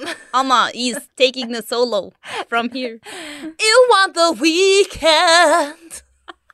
[0.34, 2.12] Anna is taking the solo
[2.48, 3.00] from here.
[3.66, 6.02] You want the weekend.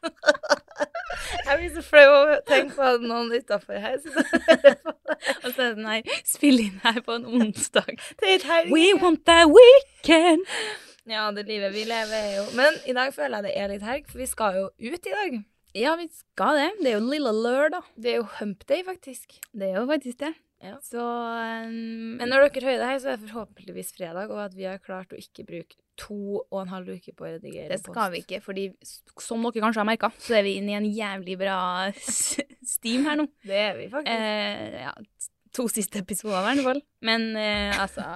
[1.46, 5.76] Jeg blir så flau av å tenke på at noen utafor her og så er
[5.76, 7.92] det her Spill inn her på en onsdag.
[8.72, 10.42] We want that weekend.
[11.06, 13.86] Ja, det livet vi lever er jo Men i dag føler jeg det er litt
[13.86, 15.40] helg, for vi skal jo ut i dag.
[15.74, 16.70] Ja, vi skal det.
[16.82, 17.86] Det er jo lille lørdag.
[17.96, 19.38] Det er jo hump day, faktisk.
[19.52, 20.34] Det er jo faktisk det.
[20.62, 20.76] Ja.
[20.84, 24.54] Så um, Men når dere hører det her, så er det forhåpentligvis fredag, og at
[24.54, 27.74] vi har klart å ikke bruke to og en halv uke på å redigere post.
[27.74, 28.68] det skal vi ikke, fordi
[29.20, 31.58] som dere kanskje har merka, så er vi inne i en jævlig bra
[31.98, 33.28] steam her nå.
[33.44, 34.12] Det er vi faktisk.
[34.14, 34.94] Eh, ja,
[35.52, 36.84] to siste episoder i hvert fall.
[37.04, 38.06] Men eh, altså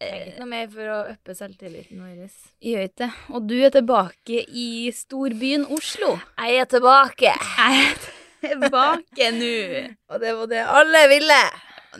[0.00, 2.38] Trenger ikke noe mer for å uppe selvtilliten vår.
[2.64, 3.08] Gjør ikke det.
[3.36, 6.14] Og du er tilbake i storbyen Oslo.
[6.40, 7.34] Jeg er tilbake!
[7.34, 8.84] Jeg er tilbake nå.
[10.10, 11.40] Og det var det alle ville.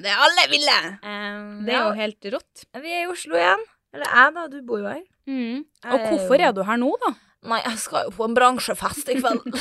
[0.00, 0.76] Det alle ville.
[1.02, 2.64] Um, Det er jo helt rått.
[2.80, 3.64] Vi er i Oslo igjen.
[3.94, 4.44] Eller jeg, da.
[4.52, 5.02] Du bor jo her.
[5.26, 5.64] Mm.
[5.84, 7.12] Og er hvorfor jo- er du her nå, da?
[7.50, 9.46] Nei, jeg skal jo på en bransjefest i kveld.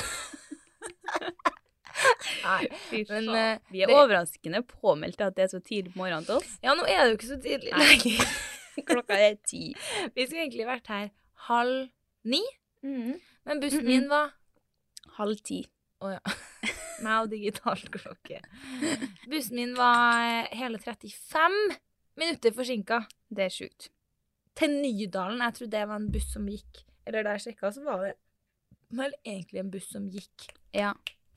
[2.44, 2.67] Nei,
[3.09, 6.38] men uh, Vi er det- overraskende påmeldt at det er så tidlig på morgenen til
[6.40, 6.53] oss.
[6.63, 8.29] Ja, nå er det jo ikke så tidlig lenger.
[8.90, 9.73] Klokka er ti.
[10.16, 11.09] Vi skulle egentlig vært her
[11.50, 11.90] halv
[12.23, 12.40] ni,
[12.84, 14.31] men bussen min var
[15.17, 15.66] Halv ti.
[16.00, 16.22] Å ja.
[17.04, 18.42] Meg og digitalt klokke.
[19.30, 21.60] Bussen min var hele 35
[22.20, 23.90] minutter forsinka Det er sjukt.
[24.59, 25.40] til Nydalen.
[25.40, 26.82] Jeg trodde det var en buss som gikk.
[27.08, 28.16] Eller da jeg sjekka, så var det
[28.92, 30.50] vel egentlig en buss som gikk.
[30.76, 30.92] Ja.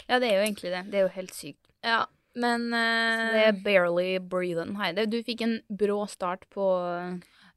[0.09, 0.83] ja, det er jo egentlig det.
[0.91, 1.71] Det er jo helt sykt.
[1.87, 2.01] Ja,
[2.35, 4.99] men eh, det er barely breathing her.
[5.07, 6.67] Du fikk en brå start på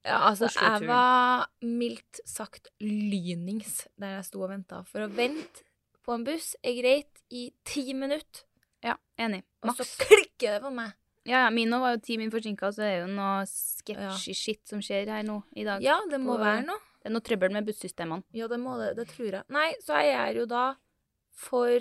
[0.05, 4.83] ja, altså, jeg var mildt sagt lynings der jeg sto og venta.
[4.85, 5.64] For å vente
[6.05, 8.43] på en buss er greit i ti minutter,
[8.85, 9.41] Ja, enig.
[9.65, 10.93] og så klikker det for meg.
[11.25, 14.35] Ja, ja, min nå var jo ti min forsinka, så det er jo noe sketchy
[14.37, 15.81] shit som skjer her nå i dag.
[15.81, 16.77] Ja, det må På- være noe.
[17.01, 18.23] Det er noe trøbbel med bussystemene.
[18.33, 18.91] Ja, det må det.
[18.97, 19.43] Det tror jeg.
[19.49, 20.75] Nei, så jeg er jo da
[21.33, 21.79] for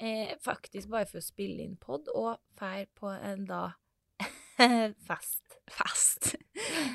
[0.00, 3.72] eh, Faktisk bare for å spille inn pod og fær på en da
[5.06, 5.58] fest.
[5.70, 6.34] Fest.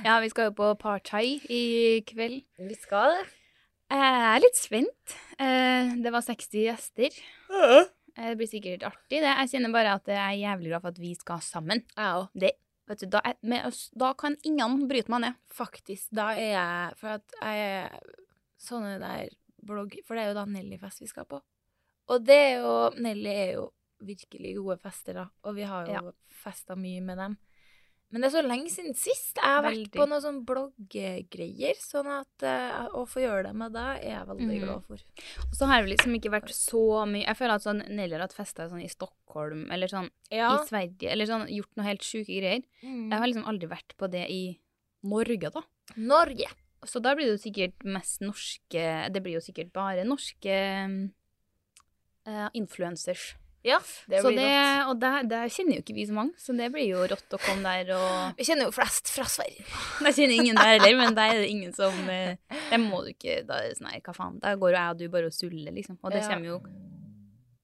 [0.03, 2.43] Ja, vi skal jo på partai i kveld.
[2.59, 3.23] Vi skal det.
[3.93, 5.13] Jeg er litt spent.
[5.37, 7.13] Eh, Det var 60 gjester.
[7.53, 9.29] Eh, Det blir sikkert artig, det.
[9.29, 11.83] Jeg kjenner bare at jeg er jævlig glad for at vi skal sammen.
[11.97, 12.27] Ja.
[12.33, 12.51] Det,
[12.89, 15.39] vet du, da, er, med oss, da kan ingen bryte meg ned.
[15.53, 16.09] Faktisk.
[16.13, 17.99] Da er jeg For at jeg er
[18.61, 19.29] sånne der
[19.65, 19.95] blogg...
[20.05, 21.41] For det er jo da Nelly-fest vi skal på.
[22.09, 23.71] Og det er jo Nelly er jo
[24.03, 25.27] virkelig gode fester, da.
[25.45, 26.11] Og vi har jo Ja.
[26.27, 27.37] festa mye med dem.
[28.13, 29.39] Men det er så lenge siden sist.
[29.39, 31.79] Jeg har vært på noen sånn blogggreier.
[31.81, 34.65] Sånn at uh, å få gjøre det med deg, er jeg veldig mm.
[34.67, 35.05] glad for.
[35.47, 38.25] Og så har det liksom ikke vært så mye Jeg føler at sånn Nelly har
[38.27, 40.51] hatt fester sånn i Stockholm eller sånn Ja.
[40.53, 42.61] i Sverige, eller sånn gjort noe helt sjuke greier.
[42.85, 43.07] Mm.
[43.09, 44.43] Jeg har liksom aldri vært på det i
[45.09, 45.65] Norge, da.
[45.97, 46.53] Norge.
[46.85, 50.57] Så da blir det jo sikkert mest norske Det blir jo sikkert bare norske
[52.29, 53.33] uh, influencers.
[53.63, 53.77] Ja,
[54.11, 54.89] det blir det, rått.
[54.91, 57.39] og der, der kjenner jo ikke vi så mange, så det blir jo rått å
[57.39, 59.63] komme der og Vi kjenner jo flest fra Sverige.
[60.03, 62.37] Jeg kjenner ingen der heller, men der er det ingen som Det
[62.71, 64.35] Der må du ikke Da er sånn her, hva faen.
[64.43, 65.95] Da går jo jeg og du bare og suller, liksom.
[66.03, 66.27] Og det Ja.
[66.33, 66.59] kommer jo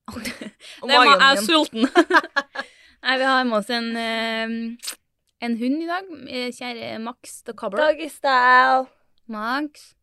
[0.81, 1.83] Og er jeg er sulten.
[3.03, 4.95] Nei, vi har med oss en, eh,
[5.45, 6.09] en hund i dag.
[6.31, 7.83] eh, Kjære Max the Cobbler.
[7.91, 8.87] Doggy style.
[9.27, 9.93] Max.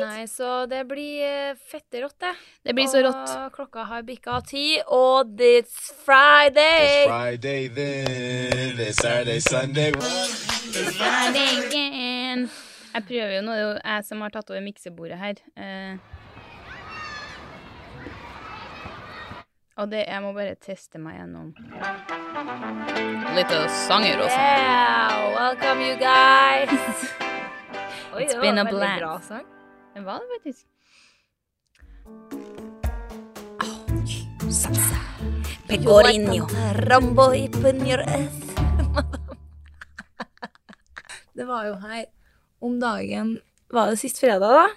[0.00, 2.32] Nei, så det blir eh, fette rått, det.
[2.64, 3.32] Det blir så rått.
[3.52, 7.04] Klokka har bikka ti, og it's Friday.
[7.04, 9.92] It's Friday then, it's Saturday, Sunday.
[9.92, 12.48] Friday again.
[12.92, 15.44] Jeg prøver jo nå, det er jo jeg som har tatt over miksebordet her.
[15.56, 15.96] Eh,
[19.80, 21.52] og det, jeg må bare teste meg gjennom
[23.32, 23.54] litt
[23.86, 24.36] sanger også.
[24.36, 27.08] Yeah, welcome you guys.
[28.14, 29.61] Oi, It's det been var a blast.
[29.94, 30.66] Det var det faktisk.
[35.68, 36.46] Pecorino.
[36.74, 37.32] Rambo
[41.32, 42.04] det var jo her
[42.60, 44.68] om dagen Var det sist fredag, da?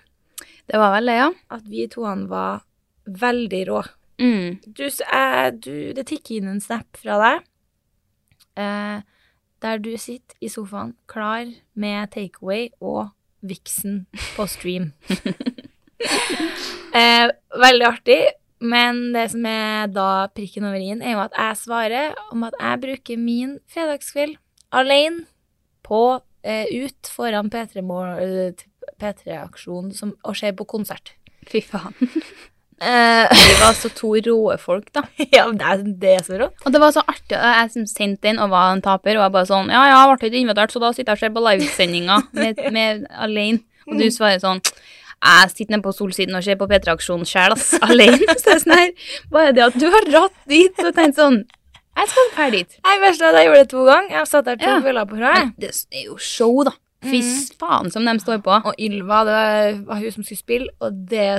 [0.67, 1.31] Det var vel det, ja.
[1.47, 2.63] At vi toene var
[3.06, 3.83] veldig rå.
[4.19, 4.59] Mm.
[4.65, 7.44] Du, eh, du, det tikker inn en snap fra deg.
[8.59, 9.00] Eh,
[9.63, 13.14] der du sitter i sofaen klar med takeaway og
[13.50, 14.06] Vixen
[14.36, 14.92] på stream.
[17.00, 17.27] eh,
[17.62, 18.19] veldig artig,
[18.65, 22.57] men det som er da prikken over i-en, er jo at jeg svarer om at
[22.59, 24.38] jeg bruker min fredagskveld
[24.75, 25.27] alene
[25.86, 26.01] på
[26.45, 28.65] eh, ut foran P3 Mor- eh,
[29.01, 29.94] P3-aksjon
[30.24, 31.13] og ser på konsert.
[31.45, 31.95] Fy faen.
[32.81, 35.04] Eh, Vi var så to råe folk, da.
[35.31, 36.57] ja, det er, det er så rått.
[36.66, 37.38] Og det var så artig.
[37.38, 40.30] Jeg sendte inn og var en taper, og jeg bare sånn Ja, ja, jeg ble
[40.31, 43.63] ikke invitert, så da sitter jeg og ser på livesendinga med, med alene.
[43.88, 44.62] Og du svarer sånn
[45.25, 48.19] jeg sitter nede på Solsiden og ser på P3-aksjonen sjæl, ass, alene.
[48.38, 48.92] Så det er sånn her,
[49.31, 51.39] bare det at du har dratt dit og tenkt sånn
[51.95, 52.75] Jeg skal dra dit.
[52.86, 54.12] Nei, verst er at jeg gjorde det to ganger.
[54.19, 54.75] Jeg satt der to Ja.
[54.83, 55.54] kvelder på rad.
[55.57, 56.75] Det er jo show, da.
[57.07, 57.21] Fy
[57.62, 58.60] faen som de står på.
[58.68, 59.39] Og Ylva, det
[59.88, 61.30] var hun som skulle spille, og det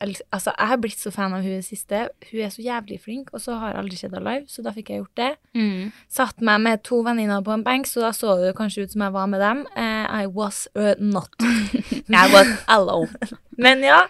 [0.00, 2.06] Altså, jeg har blitt så fan av hun i det siste.
[2.30, 4.72] Hun er så jævlig flink, og så har jeg aldri sett henne live, så da
[4.76, 5.30] fikk jeg gjort det.
[5.58, 5.90] Mm.
[6.18, 9.04] Satt meg med to venninner på en benk, så da så det kanskje ut som
[9.04, 9.64] jeg var med dem.
[9.76, 11.34] Uh, I was uh, not.
[12.22, 13.10] I was alone.
[13.58, 14.04] Men ja,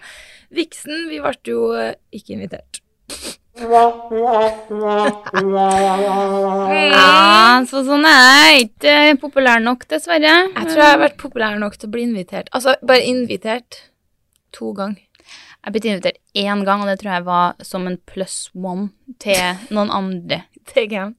[0.49, 2.79] Vixen, vi ble jo eh, ikke invitert.
[3.59, 3.83] Ja,
[7.67, 8.95] så sånn er jeg ikke
[9.25, 10.35] populær nok, dessverre.
[10.47, 12.49] Jeg tror jeg har vært populær nok til å bli invitert.
[12.55, 13.83] Altså, bare invitert
[14.55, 15.08] to ganger.
[15.59, 18.89] Jeg blitt invitert én gang, og det tror jeg var som en pluss one
[19.19, 20.43] til noen andre.
[20.69, 21.15] Til hvem?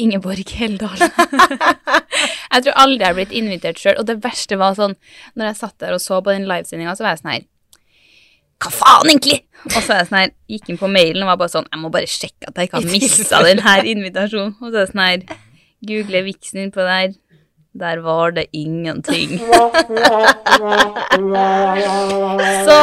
[0.00, 1.00] Ingeborg Heldal.
[2.52, 3.96] jeg tror aldri jeg har blitt invitert sjøl.
[3.98, 4.94] Og det verste var sånn,
[5.34, 7.46] når jeg satt der og så på den livesendinga, så var jeg sånn her
[8.60, 9.40] Hva faen, egentlig?
[9.70, 11.90] Og så jeg sånn her, gikk inn på mailen og var bare sånn Jeg må
[11.92, 14.54] bare sjekke at jeg ikke har mista den her invitasjonen.
[14.60, 15.40] Og så er jeg sånn her
[15.90, 17.16] Google viksen innpå der.
[17.72, 19.38] Der var det ingenting.
[22.66, 22.78] Så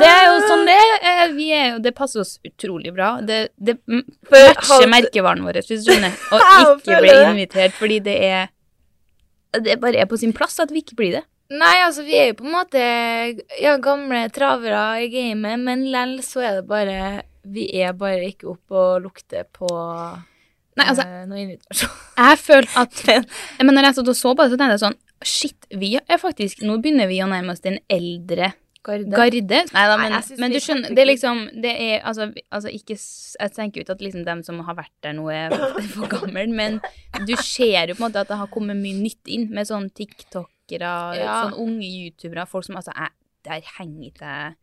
[0.00, 1.32] det er jo sånn det er.
[1.36, 3.20] Vi er jo, det passer oss utrolig bra.
[3.22, 6.12] Det, det matcher merkevaren vår, hvis du skjønner.
[6.34, 6.40] Å
[6.74, 8.48] ikke bli invitert fordi det er
[9.54, 11.24] Det bare er på sin plass at vi ikke blir det.
[11.48, 12.80] Nei, altså, vi er jo på en måte
[13.62, 18.50] ja, gamle travere i gamet, men lell så er det bare Vi er bare ikke
[18.52, 19.70] oppe og lukter på
[20.78, 21.98] Nei, altså, noen invitasjon.
[22.28, 23.04] jeg føler at
[23.66, 26.20] Men når jeg satt og så på det, så tenkte jeg sånn Shit, vi er
[26.22, 28.52] faktisk Nå begynner vi å nærme oss den eldre
[28.88, 29.10] Garde.
[29.10, 29.58] Garde?
[29.74, 33.54] Neida, men, Nei, men, du skjønner, det er liksom Det er altså, altså ikke Jeg
[33.56, 35.56] tenker jo ikke at liksom dem som har vært der nå, er
[35.94, 36.78] for gamle, men
[37.26, 39.90] du ser jo på en måte at det har kommet mye nytt inn, med sånn
[39.90, 41.42] tiktokere, Ja.
[41.44, 43.12] sånn unge youtubere, folk som altså jeg,
[43.48, 44.56] Der henger ikke jeg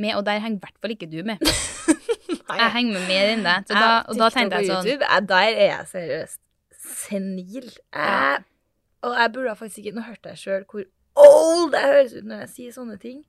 [0.00, 1.42] med, og der henger i hvert fall ikke du med.
[2.30, 3.56] Jeg henger med mer enn det.
[3.68, 6.40] Så da, og da tenkte jeg sånn YouTube, Der er jeg seriøst
[6.80, 7.68] senil.
[7.94, 8.42] Jeg,
[9.06, 10.86] og jeg burde faktisk ikke Nå hørte jeg sjøl hvor
[11.20, 13.24] old jeg høres ut når jeg sier sånne ting.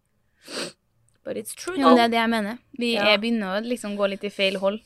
[1.24, 1.76] But it's true.
[1.78, 2.58] Ja, det er det jeg mener.
[2.80, 3.04] Vi Ja.
[3.14, 4.80] er begynner å liksom gå litt i feil hold.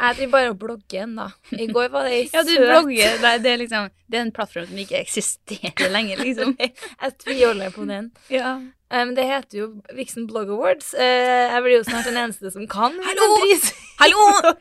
[0.00, 1.26] Jeg driver bare og blogger ennå.
[1.54, 3.20] I går var det ei Ja, du søt blogger.
[3.22, 6.56] Det er, det er liksom Det er en plattform som ikke eksisterer lenger, liksom.
[7.02, 8.10] Jeg tviholder på den.
[8.30, 8.56] Ja.
[8.90, 10.92] Um, det heter jo Vixen Blog Awards.
[10.94, 13.30] Uh, jeg blir jo snart den eneste som kan Hallo!
[14.02, 14.52] Hallo!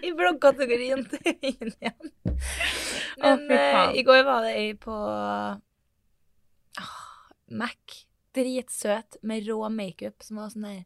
[0.00, 2.12] I bloggkategorien til ingen igjen.
[3.20, 5.56] Men oh, uh, i går var det ei på uh,
[7.50, 8.04] Mac.
[8.36, 10.82] Dritsøt, med rå makeup, som var sånn der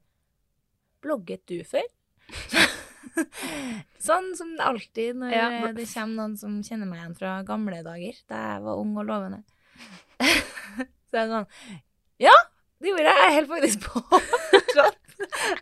[1.05, 1.85] Blogget du før?
[4.01, 5.49] sånn som det alltid når Ja.
[5.77, 9.07] det kommer noen som kjenner meg igjen fra gamle dager, da jeg var ung og
[9.11, 9.43] lovende.
[11.11, 11.51] Så er det sånn
[12.25, 12.35] Ja,
[12.81, 13.21] det gjorde jeg.
[13.21, 14.03] Jeg holder faktisk på
[14.55, 15.01] fortsatt.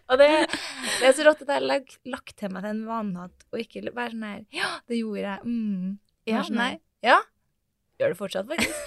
[0.09, 3.19] Og det, det er så rått at jeg har lag- lagt til meg den vanen
[3.21, 5.41] å ikke være sånn her Ja, det gjorde jeg.
[5.45, 5.99] Mm.
[6.31, 6.73] Ja, sånn nei.
[7.05, 7.19] Ja.
[8.01, 8.79] Gjør det fortsatt, faktisk.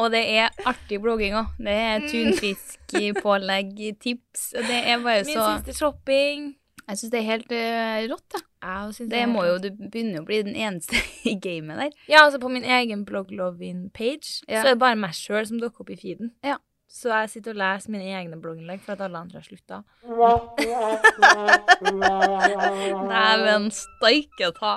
[0.00, 1.52] Og det er artig blogging òg.
[1.60, 4.50] Det er tunfisk, pålegg, tips.
[4.56, 6.48] Og det er bare så Min siste shopping.
[6.90, 8.40] Jeg syns det er helt uh, rått, da.
[8.98, 9.58] Det er må jo.
[9.62, 10.98] Du begynner jo å bli den eneste
[11.30, 11.92] i gamet der.
[12.10, 14.60] Ja, altså på min egen blogg Lovin page Ja.
[14.60, 16.34] så er det bare meg sjøl som dukker opp i feeden.
[16.44, 16.58] Ja.
[16.90, 19.76] Så jeg sitter og leser mine egne blogginnlegg for at alle andre har slutta.
[23.12, 24.72] Dæven steike ta.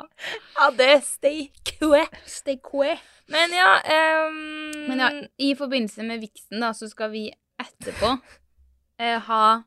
[0.60, 2.04] Ja, det er steikue.
[2.30, 2.92] Steikwe.
[3.34, 3.72] Men ja
[4.28, 4.38] um...
[4.92, 5.10] Men ja,
[5.42, 7.24] i forbindelse med viksen, da, så skal vi
[7.62, 8.10] etterpå
[9.00, 9.62] eh, ha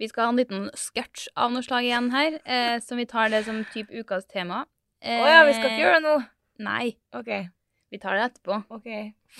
[0.00, 3.30] Vi skal ha en liten sketsj av noe slag igjen her, eh, som vi tar
[3.30, 4.64] det som type ukas tema.
[5.06, 6.16] Å ja, vi skal ikke gjøre det nå?
[6.66, 7.30] Nei, OK.
[7.90, 8.62] Vi tar det etterpå.
[8.76, 8.88] ok.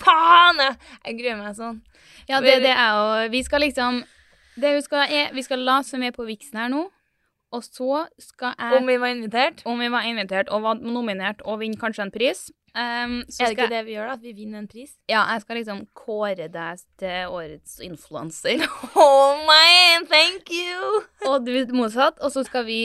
[0.01, 0.61] Faen!
[0.61, 1.81] Jeg, gruer meg sånn.
[2.29, 4.03] Ja, det, det er jo Vi skal liksom
[4.61, 6.87] Det vi skal, er, vi skal late som vi er på viksen her nå,
[7.55, 9.63] og så skal jeg Om vi var invitert?
[9.65, 12.47] om vi var invitert og var nominert og vinner kanskje en pris.
[12.77, 14.17] Um, så Er det ikke det vi gjør, da?
[14.19, 14.91] At vi vinner en pris?
[15.09, 18.67] Ja, jeg skal liksom kåre deg til årets influenser.
[19.01, 21.03] Oh man, thank you!
[21.25, 22.21] og du motsatt.
[22.21, 22.81] Og så skal vi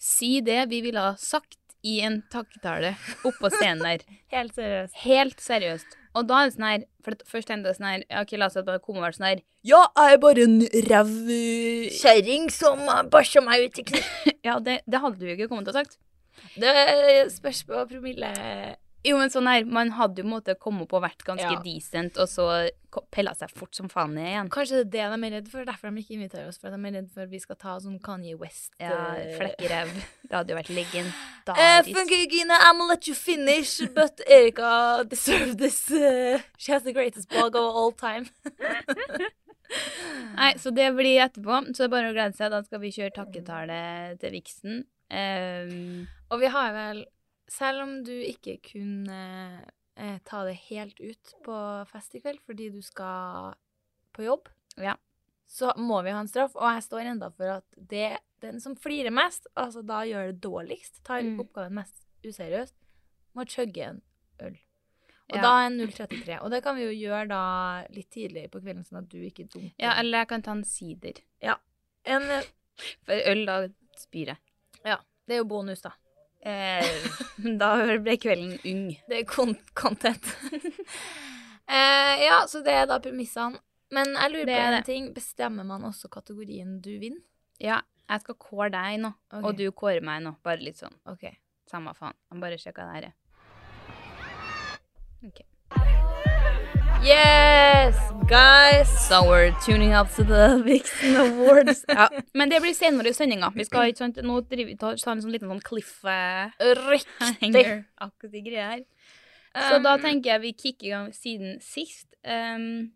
[0.00, 2.94] si det vi ville ha sagt i en takketale
[3.28, 4.04] oppå scenen der.
[4.34, 4.98] Helt seriøst.
[5.04, 5.96] Helt seriøst.
[6.18, 8.48] Og da er det sånn her For at først tenkte jeg sånn her Ok, la
[8.48, 10.56] oss si at det kommer sånn her Ja, jeg er bare en
[10.88, 12.82] ræv eh, Kjerring som
[13.12, 14.00] bæsja meg ut i kne.
[14.48, 15.98] Ja, det, det hadde du jo ikke kommet til å sagt.
[16.58, 16.72] Det
[17.30, 18.30] spørs på promille.
[19.06, 21.60] Jo, men sånn her, man hadde jo måttet komme opp og vært ganske Ja.
[21.64, 22.68] decent, og så
[23.10, 24.48] pella seg fort som faen ned igjen.
[24.52, 26.58] Kanskje det er det de er redd for, derfor de ikke inviterer oss.
[26.60, 29.88] For de er redd for at vi skal ta sånn Kanye West Ja, eh, Flekkerev.
[30.30, 31.94] Det hadde jo vært Eh, legendarisk.
[31.96, 35.90] funky Gina, I'm gonna let you finish, but Erika deserves this.
[35.90, 38.26] Uh, she has the greatest blog of all time.
[40.36, 41.60] Nei, så det blir etterpå.
[41.74, 42.50] Så det er bare å glede seg.
[42.52, 43.80] Da skal vi kjøre takketale
[44.20, 44.84] til Vixen.
[45.10, 47.04] Um, Og vi har vel,
[47.50, 49.20] selv om du ikke kunne
[49.96, 51.56] eh, ta det helt ut på
[51.90, 53.54] fest i kveld fordi du skal
[54.14, 54.94] på jobb, Ja.
[55.50, 56.54] så må vi ha en straff.
[56.56, 60.40] Og jeg står enda for at det, den som flirer mest, altså da gjør det
[60.40, 61.40] dårligst, tar Mm.
[61.40, 62.74] oppgaven mest useriøst,
[63.34, 64.02] må chugge en
[64.40, 64.56] øl.
[65.30, 65.42] Og Ja.
[65.42, 66.40] da er 0,33.
[66.42, 69.46] Og det kan vi jo gjøre da litt tidligere på kvelden, sånn at du ikke
[69.48, 69.74] dumper.
[69.78, 71.12] ja, eller jeg kan ta en sider.
[72.06, 72.42] en, eh,
[73.04, 74.38] For øl, da spyr jeg.
[74.84, 74.96] ja,
[75.28, 75.90] det er jo bonus, da.
[76.40, 76.86] Eh,
[77.60, 78.86] da ble kvelden ung.
[79.08, 80.24] Det er con content.
[81.68, 83.60] eh, ja, så det er da premissene.
[83.90, 85.12] Men jeg lurer Det på en ting.
[85.14, 87.22] Bestemmer man også kategorien du vinner?
[87.60, 89.44] Ja, jeg skal kåre deg nå, okay.
[89.44, 90.36] og du kårer meg nå.
[90.46, 90.96] Bare litt sånn.
[91.10, 91.26] OK.
[91.70, 92.16] Samme faen.
[92.30, 93.10] Jeg bare sjekker det her.
[93.10, 93.16] jeg.
[97.02, 97.96] Yes,
[98.28, 98.88] guys!
[99.08, 101.84] So we're tuning up to the Vixen Awards.
[101.88, 102.08] ja.
[102.34, 103.48] Men det blir senere i sendinga.
[103.56, 107.64] Vi skal ikke sant, nå drive, ta, tar en sånn liten sånn cliff Riktig.
[108.04, 108.82] Akkurat de greier her.
[109.56, 112.06] Så da Um, tenker jeg vi kicker i gang siden sist.
[112.22, 112.92] Um,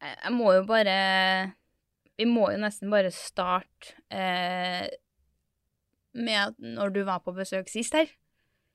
[0.00, 0.94] jeg må jo bare
[2.16, 4.86] Vi må jo nesten bare starte eh,
[6.14, 8.08] med at når du var på besøk sist her.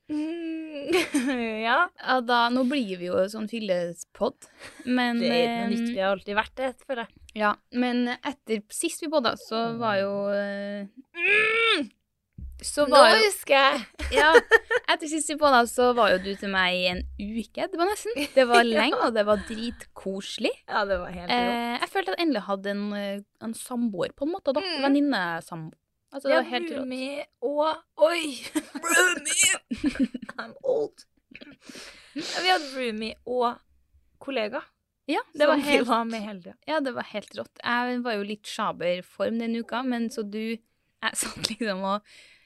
[1.63, 1.77] ja.
[1.87, 4.49] Ja, da, nå blir vi jo sånn fyllespodd,
[4.85, 5.89] men Det er noe eh, nytt.
[5.93, 7.19] Vi har alltid vært det, føler jeg.
[7.39, 11.87] Ja, men etter sist vi podda, så var jo eh,
[12.61, 13.85] Så Nå jo husker jeg!
[14.19, 14.27] Ja,
[14.93, 17.65] etter sist vi podda, så var jo du til meg i en uke.
[17.71, 18.27] Det var nesten.
[18.35, 20.51] Det var lenge, og det var dritkoselig.
[20.69, 21.37] Ja, det var helt rått.
[21.39, 22.83] Eh, jeg følte at jeg endelig hadde en,
[23.47, 24.53] en samboer, på en måte.
[24.53, 24.61] da.
[24.61, 24.83] Mm.
[24.85, 25.79] Venninnesamboer.
[26.13, 26.77] Altså, det var helt rått.
[26.79, 28.35] roomie og Oi!
[28.85, 29.55] roomie!
[30.39, 31.05] I'm old.
[32.13, 33.55] Vi hadde roomie og
[34.23, 34.61] kollega.
[35.09, 36.53] Ja, det var helt var med hele tida.
[36.69, 37.57] Ja, det var helt rått.
[37.59, 42.05] Jeg var jo litt sjaber form den uka, men så du Jeg satt liksom og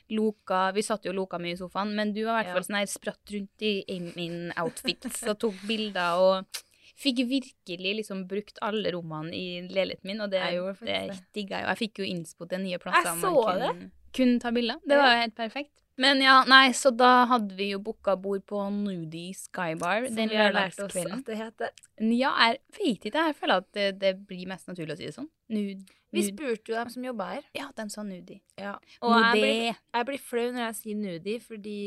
[0.09, 2.55] loka Vi satt jo og loka mye i sofaen, men du var i hvert Ja.
[2.55, 6.63] fall sånn her spratt rundt i, i min outfit og tok bilder og
[6.97, 11.59] fikk virkelig liksom brukt alle rommene i leiligheten min, og det, Jeg gjorde det digga
[11.61, 11.65] jeg.
[11.67, 13.91] Og jeg fikk jo innspo til nye plasser Jeg man så det!
[14.17, 14.79] kunne ta bilder.
[14.87, 15.75] Det var jo helt perfekt.
[15.97, 20.29] Men ja, nei, så da hadde vi jo booka bord på Nudie Skybar Som den
[20.29, 21.71] vi har lært oss at det heter.
[22.13, 23.23] Ja, jeg vet ikke.
[23.31, 25.29] Jeg føler at det, det blir mest naturlig å si det sånn.
[25.55, 27.49] Nud, Vi spurte jo dem som jobba her.
[27.57, 28.43] Ja, de sa nudie.
[28.59, 28.75] Ja.
[29.01, 31.79] Og jeg blir, jeg blir flau når jeg sier nudie, fordi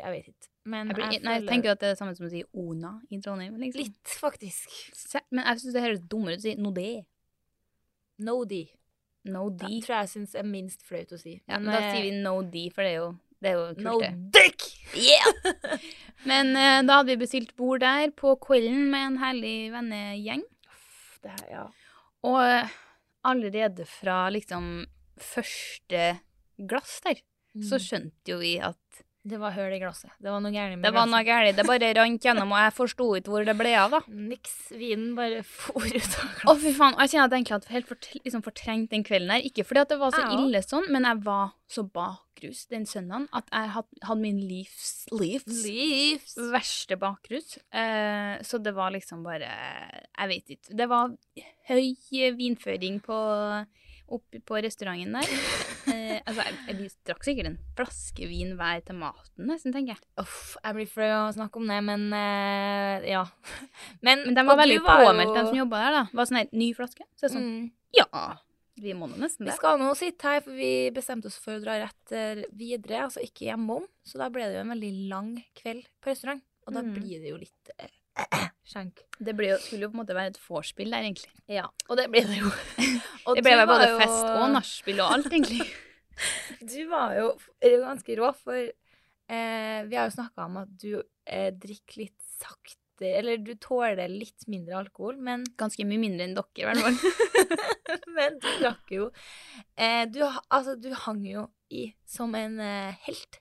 [0.00, 0.50] Jeg vet ikke.
[0.64, 2.40] Men Jeg, blir, jeg nei, jeg tenker at det er det samme som å si
[2.56, 3.58] Ona i Trondheim.
[3.60, 3.82] Liksom.
[3.84, 4.78] Litt, faktisk.
[5.30, 7.04] Men jeg syns det høres dummere ut å si nodie.
[8.24, 8.72] Nodie.
[9.24, 11.38] Det tror jeg syns er minst flaut å si.
[11.48, 13.12] Ja, Men, da eh, sier vi nodie, for det er jo,
[13.44, 14.10] det er jo kult, No det.
[14.34, 14.64] dick!
[14.96, 15.78] Yeah!
[16.30, 20.44] Men eh, da hadde vi bestilt bord der på kvelden med en herlig vennegjeng.
[21.24, 21.64] Det her, ja.
[22.24, 22.72] Og eh,
[23.28, 24.86] allerede fra liksom
[25.20, 26.06] første
[26.58, 27.20] glass der,
[27.62, 30.12] så skjønte jo vi at Det var høl i glasset.
[30.20, 31.54] Det var noe gærent med det var noe gærlig.
[31.56, 34.00] Det bare rant gjennom, og jeg forsto ikke hvor det ble av, da.
[34.32, 34.56] Niks.
[34.76, 36.98] Vinen bare for ut av Å, oh, fy faen.
[37.00, 39.46] Jeg kjenner at jeg egentlig hadde helt fort, liksom fortrengt den kvelden her.
[39.48, 43.24] Ikke fordi at det var så ille sånn, men jeg var så bakrus den søndagen
[43.32, 46.36] at jeg had, hadde min livs, livs, Livs.
[46.52, 47.56] verste bakrus.
[47.72, 50.76] Eh, så det var liksom bare Jeg vet ikke.
[50.84, 51.16] Det var
[51.70, 53.16] høy vinføring på
[54.08, 55.28] oppe på restauranten der.
[55.84, 60.00] Eh, altså, jeg, jeg, drakk sikkert en flaske vin hver til maten, nesten, tenker jeg.
[60.22, 63.20] Uff, jeg blir flau å snakke om det, men eh, ja.
[64.06, 65.92] Men, Men de var veldig var jo- de som jobba der.
[65.98, 66.02] da.
[66.16, 67.04] Var sånn her, ny flaske.
[67.20, 67.66] Så jeg sånn, Mm.
[68.00, 68.38] ja,
[68.80, 69.52] vi må nå nesten det.
[69.52, 73.04] Vi skal nå sitte her, for vi bestemte oss for å dra rett eh, videre,
[73.04, 73.84] altså ikke hjemom.
[74.08, 76.94] Så da ble det jo en veldig lang kveld på restaurant, og da Mm.
[76.96, 77.92] blir det jo litt eh,
[78.68, 79.02] skjenk.
[79.18, 81.32] Det jo, skulle jo på en måte være et vorspiel der, egentlig.
[81.50, 82.52] Ja, og det ble det jo.
[83.34, 85.66] Det ble jo vel både jo- fest og nachspiel og alt, egentlig.
[86.62, 87.32] Du var jo
[87.82, 93.08] ganske rå, for eh, vi har jo snakka om at du eh, drikker litt sakte,
[93.08, 97.58] eller du tåler litt mindre alkohol, men, Ganske mye mindre enn dere, i hvert fall.
[98.16, 99.08] men du drakk jo
[99.74, 103.40] eh, du, Altså, du hang jo i som en eh, helt.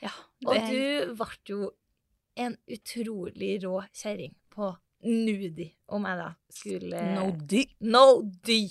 [0.00, 0.14] Ja,
[0.48, 1.68] Og du ble jo
[2.36, 4.72] en utrolig rå kjerring på
[5.04, 7.64] nudi, om jeg da skulle No dy.
[7.84, 8.06] No
[8.46, 8.62] dy!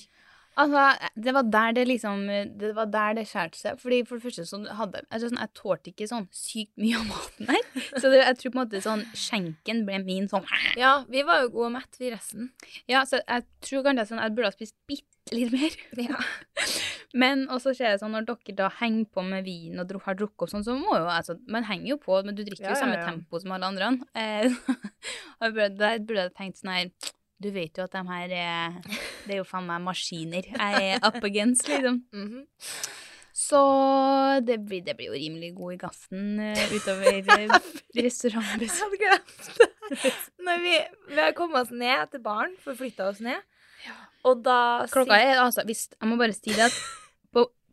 [0.53, 0.81] Altså,
[1.17, 2.27] det var der det liksom
[2.59, 3.79] Det var der det skjærte seg.
[3.81, 7.07] Fordi for det første så hadde altså, sånn, Jeg tålte ikke sånn sykt mye av
[7.09, 7.63] maten her.
[8.01, 10.45] Så det, jeg tror på en måte sånn skjenken ble min sånn
[10.83, 12.51] Ja, vi var jo gode og mette, vi resten.
[12.89, 15.79] Ja, så jeg tror kanskje sånn, jeg burde ha spist bitte litt mer.
[15.97, 16.21] Ja.
[17.13, 20.47] Men og så det sånn, når dere da henger på med vin og har drukket
[20.47, 22.73] og sånn, så må jo altså Man henger jo på, men du drikker jo i
[22.73, 23.05] ja, samme ja.
[23.05, 23.91] tempo som alle andre.
[24.23, 24.53] Eh,
[25.43, 26.89] og da burde, jeg tenkt sånn her
[27.41, 28.75] Du vet jo at de her er
[29.25, 32.03] Det er jo faen meg maskiner jeg er up against, liksom.
[32.23, 32.43] Mhm.
[33.33, 33.59] Så
[34.45, 37.15] det blir, det blir jo rimelig god i gassen uh, utover
[38.05, 38.61] restaurantbesøk.
[38.61, 40.11] Jeg hadde glemt det.
[40.45, 40.75] Når vi,
[41.09, 43.41] vi har kommet oss ned til baren, forflytta oss ned,
[44.29, 46.77] og da Klokka er altså hvis, Jeg må bare si det at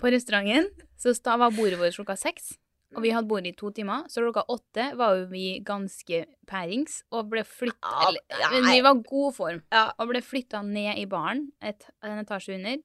[0.01, 0.69] på, restauranten
[1.01, 2.55] så var bordet vårt klokka seks.
[2.97, 7.05] Og vi hadde bordet i to timer, så klokka åtte var jo vi ganske pærings
[7.15, 9.61] og ble flytta ja, Men vi var god form.
[9.71, 9.85] Ja.
[9.99, 12.81] Og ble flytta ned i baren, et, en etasje under.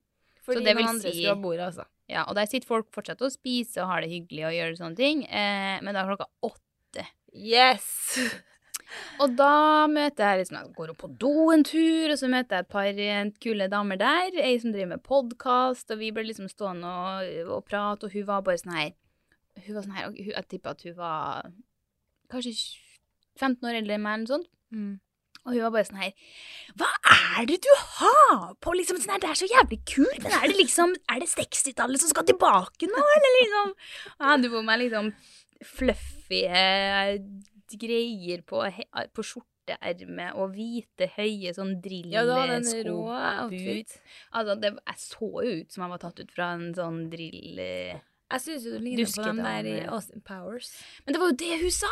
[0.46, 1.88] Fordi så det vil si- skulle ha bordet, altså.
[2.08, 5.00] Ja, og der sitter folk fortsatt og spiser og har det hyggelig og gjør sånne
[5.00, 5.24] ting.
[5.26, 7.08] Eh, men da er klokka åtte.
[7.34, 7.88] Yes!
[9.24, 12.60] Og da møter jeg liksom, jeg går opp på do en tur, og så møter
[12.60, 14.40] jeg et par kule damer der.
[14.44, 18.28] Ei som driver med podkast, og vi ble liksom stående og, og prate, og hun
[18.28, 18.92] var bare sånn her
[19.66, 21.50] Hun var sånn her, og hun, Jeg tipper at hun var
[22.32, 22.56] kanskje
[23.40, 24.52] 15 år eldre enn meg, eller noe sånt.
[24.76, 24.94] Mm.
[25.46, 26.14] Og hun var bare sånn her
[26.80, 26.90] Hva
[27.38, 28.74] er det du har på?
[28.76, 32.02] liksom sånn her, Det er så jævlig kult, men er det liksom Er det 60-tallet
[32.02, 35.12] som skal tilbake nå, eller liksom jeg hadde på meg liksom
[35.66, 37.16] fluffy eh,
[37.74, 38.62] greier på,
[39.16, 42.14] på skjorteermet og hvite, høye sånn drillsko.
[43.50, 43.50] Ja.
[44.32, 47.58] Altså, det, jeg så jo ut som jeg var tatt ut fra en sånn drill...
[47.60, 48.04] eh.
[48.34, 49.78] Jeg syns jo du ligner på den der i.
[49.94, 50.72] Austin Powers.
[51.06, 51.92] Men det var jo det hun sa!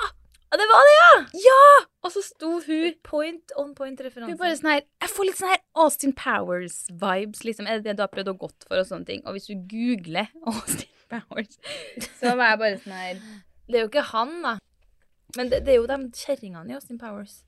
[0.53, 1.13] Ja, det var det, ja!
[1.47, 1.61] Ja!
[2.05, 4.33] Og så sto hun Point on point referanse.
[4.33, 7.65] Hun bare sånn her Jeg får litt sånn her Austin Powers-vibes, liksom.
[7.69, 9.23] Er det det du har prøvd å gått for, og sånne ting?
[9.25, 11.57] Og hvis du googler Austin Powers,
[12.19, 13.23] så var jeg bare sånn her
[13.69, 14.53] Det er jo ikke han, da.
[15.37, 17.41] Men det, det er jo de kjerringene i Austin Powers.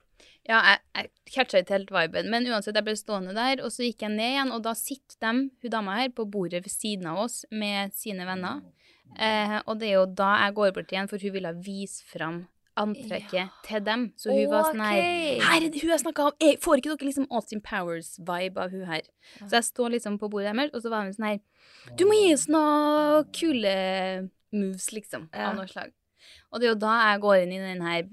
[0.45, 3.85] Ja, jeg, jeg catcha ikke helt viben, men uansett, jeg ble stående der, og så
[3.85, 7.09] gikk jeg ned igjen, og da sitter dem, hun dama her, på bordet ved siden
[7.09, 8.61] av oss med sine venner.
[9.17, 12.43] Eh, og det er jo da jeg går bort igjen, for hun ville vise fram
[12.79, 14.05] antrekket til dem.
[14.19, 15.01] Så hun var sånn her
[15.47, 16.37] Her er det hun jeg snakka om!
[16.43, 19.05] Jeg, får ikke dere liksom Austin Powers-vibe av hun her?
[19.39, 22.17] Så jeg står liksom på bordet deres, og så var hun sånn her Du må
[22.19, 23.75] gi oss noen kule
[24.55, 25.49] moves, liksom, Ja.
[25.49, 25.95] av noe slag.
[26.55, 28.05] Og det er jo da jeg går inn i den her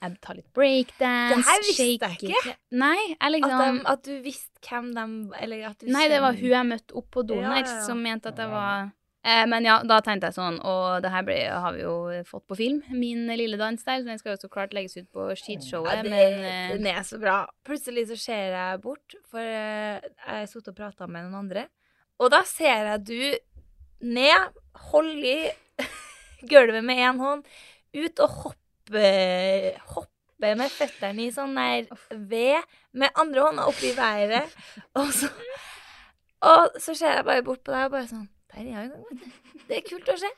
[0.00, 2.54] Jeg tar litt breakdance, Det her visste jeg ikke.
[2.80, 5.04] Nei, jeg At, de, at du visste hvem de
[5.40, 7.76] Eller at du Nei, det var hun jeg møtte opp på doen Ja, her, ja,
[7.78, 7.84] ja.
[7.86, 8.90] som mente at jeg var
[9.24, 11.94] eh, Men ja, da tenkte jeg sånn, og det her ble, har vi jo
[12.28, 15.08] fått på film, min lille dans der, så den skal jo så klart legges ut
[15.12, 17.42] på skitshowet, Ja, det, men eh, den er så bra.
[17.68, 21.66] Plutselig så ser jeg bort, for eh, jeg satt og prata med noen andre.
[22.20, 23.20] Og da ser jeg du
[24.12, 24.56] ned,
[24.90, 25.38] Hold i
[26.50, 27.44] gulvet med én hånd,
[27.96, 29.04] ut og hoppe,
[29.94, 31.88] hoppe med føttene i sånn der
[32.30, 32.64] ved,
[32.96, 34.54] med andre hånda opp i været.
[34.98, 35.30] Og så,
[36.46, 38.92] og så ser jeg bare bort på deg og bare sånn Der er jeg i
[38.94, 39.64] gang, vet du.
[39.68, 40.30] Det er kult å se.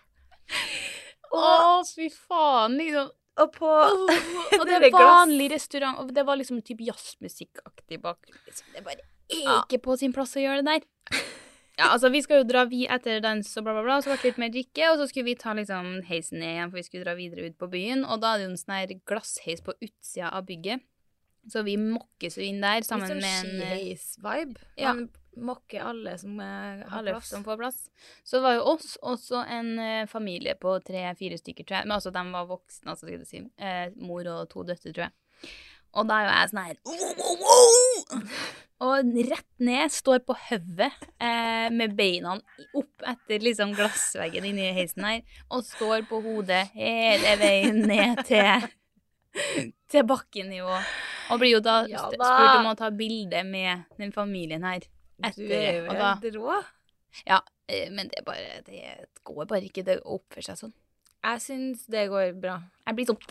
[1.33, 1.45] Å,
[1.89, 3.13] fy faen, liksom.
[3.41, 3.69] Og på
[4.59, 8.21] Og det er er vanlig restaurant, og det var liksom typ jazzmusikkaktig bak.
[8.49, 8.75] Liksom.
[8.75, 9.01] Det bare
[9.33, 11.23] er ikke på sin plass å gjøre det der.
[11.79, 13.99] Ja, altså Vi skal jo dra vi etter dans og bla, bla, bla.
[14.05, 16.73] Så ble det litt mer drikke, og så skulle vi ta liksom heisen ned igjen,
[16.73, 18.05] for vi skulle dra videre ut på byen.
[18.05, 20.85] Og da er det jo en sånn glassheis på utsida av bygget.
[21.51, 24.67] Så vi mokkes jo inn der sammen Litt med sånn en eh, skiheis-vibe.
[24.79, 24.93] Ja.
[24.93, 25.09] Man
[25.49, 27.33] mokker alle som eh, har alle plass.
[27.33, 27.81] som får plass.
[28.23, 31.89] Så det var jo oss, og så en eh, familie på tre-fire stykker, tror jeg.
[31.89, 33.43] Men altså, de var voksne, altså, skal jeg si.
[33.59, 35.51] Eh, mor og to døtre, tror jeg.
[35.93, 38.29] Og da er jo jeg sånn her «Wow, wow, wow!»
[38.83, 40.89] Og rett ned, står på hodet
[41.23, 42.35] eh, med beina
[42.75, 45.21] opp etter liksom glassveggen inni heisen her,
[45.55, 48.67] og står på hodet hele veien ned til,
[49.93, 50.81] til bakkenivå.
[51.31, 54.83] Og blir jo da Ja spurt om å ta bilde med den familien her.
[55.39, 56.59] Du er jo helt rå.
[57.29, 57.39] ja,
[57.71, 58.83] eh, men det bare Det
[59.23, 60.75] går bare ikke det oppfører seg sånn.
[61.23, 62.59] Jeg syns det går bra.
[62.89, 63.23] Jeg blir sånn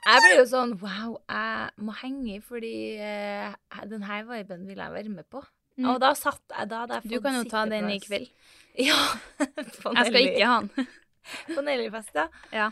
[0.00, 4.94] Jeg blir jo sånn wow, jeg må henge i, fordi uh, denne viben vil jeg
[4.94, 5.42] være med på.
[5.80, 5.88] Mm.
[5.92, 8.30] Og da satt jeg da hadde jeg Du kan jo ta den i kveld.
[8.78, 8.96] Ja.
[9.40, 10.86] Jeg skal ikke ha den.
[11.56, 12.28] På Nellyfest, ja.
[12.54, 12.68] Ja.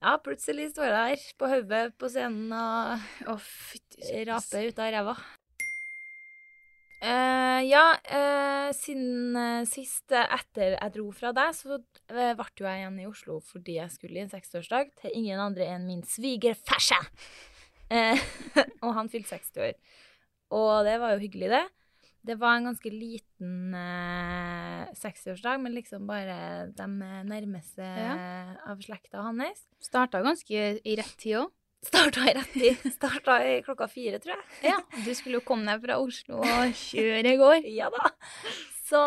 [0.00, 3.48] Ja, plutselig står jeg der på hodet på scenen og oh,
[4.30, 5.14] raper ut av ræva.
[7.00, 11.78] Eh, ja, uh, siden uh, sist etter jeg dro fra deg, så
[12.10, 12.26] ble
[12.60, 15.86] jo jeg igjen i Oslo fordi jeg skulle i en 60-årsdag til ingen andre enn
[15.88, 17.00] min svigerfarse.
[18.84, 19.78] Og han fylte 60 år.
[20.54, 21.64] Og det var jo hyggelig, det.
[22.28, 26.86] Det var en ganske liten eh, 60-årsdag, men liksom bare de
[27.26, 27.88] nærmeste
[28.68, 29.64] av slekta hans.
[29.82, 31.48] Starta ganske i rett tid òg.
[31.86, 32.74] Starta i rett i.
[32.98, 34.72] Starta i klokka fire, tror jeg.
[34.72, 34.78] Ja.
[35.04, 37.68] Du skulle jo komme deg fra Oslo og kjøre i går.
[37.72, 38.12] Ja da.
[38.90, 39.00] Så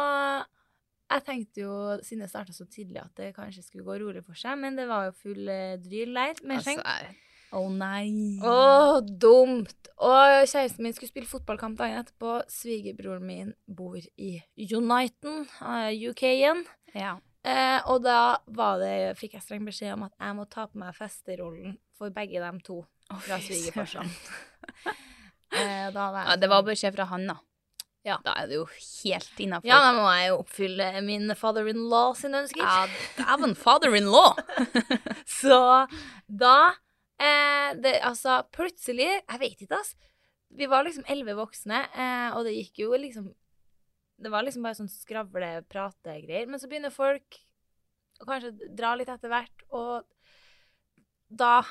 [1.13, 4.37] jeg tenkte jo, siden det starta så tidlig, at det kanskje skulle gå rolig for
[4.39, 6.39] seg, men det var jo full eh, dryl der.
[6.47, 6.81] med skjenk.
[6.81, 7.19] Altså,
[7.53, 8.07] Å nei.
[8.41, 9.91] Å, dumt!
[10.01, 12.39] Og kjæresten min skulle spille fotballkamp dagen etterpå.
[12.49, 14.31] Svigerbroren min bor i
[14.73, 16.65] Uniten, uh, UK igjen.
[16.97, 17.19] Ja.
[17.43, 20.79] Eh, og da var det, fikk jeg streng beskjed om at jeg må ta på
[20.79, 22.83] meg festerollen for begge dem to
[23.25, 24.07] fra svigerfarsan.
[25.59, 26.37] eh, ja.
[26.39, 27.39] Det var sånn- beskjed fra han, da.
[28.03, 28.17] Ja.
[28.23, 29.67] Da er det jo helt innafor.
[29.67, 32.63] Ja, da må jeg jo oppfylle min father-in-law sin ønsker.
[32.63, 32.87] Ja,
[33.19, 34.35] dæven father-in-law!
[35.39, 35.59] Så
[36.27, 36.57] da
[37.19, 39.95] eh, det, Altså, plutselig Jeg vet ikke, ass.
[40.53, 43.31] Vi var liksom elleve voksne, eh, og det gikk jo liksom
[44.17, 46.49] Det var liksom bare sånn skravle-prate-greier.
[46.49, 47.39] Men så begynner folk
[48.21, 50.05] å kanskje dra litt etter hvert, og
[51.33, 51.63] da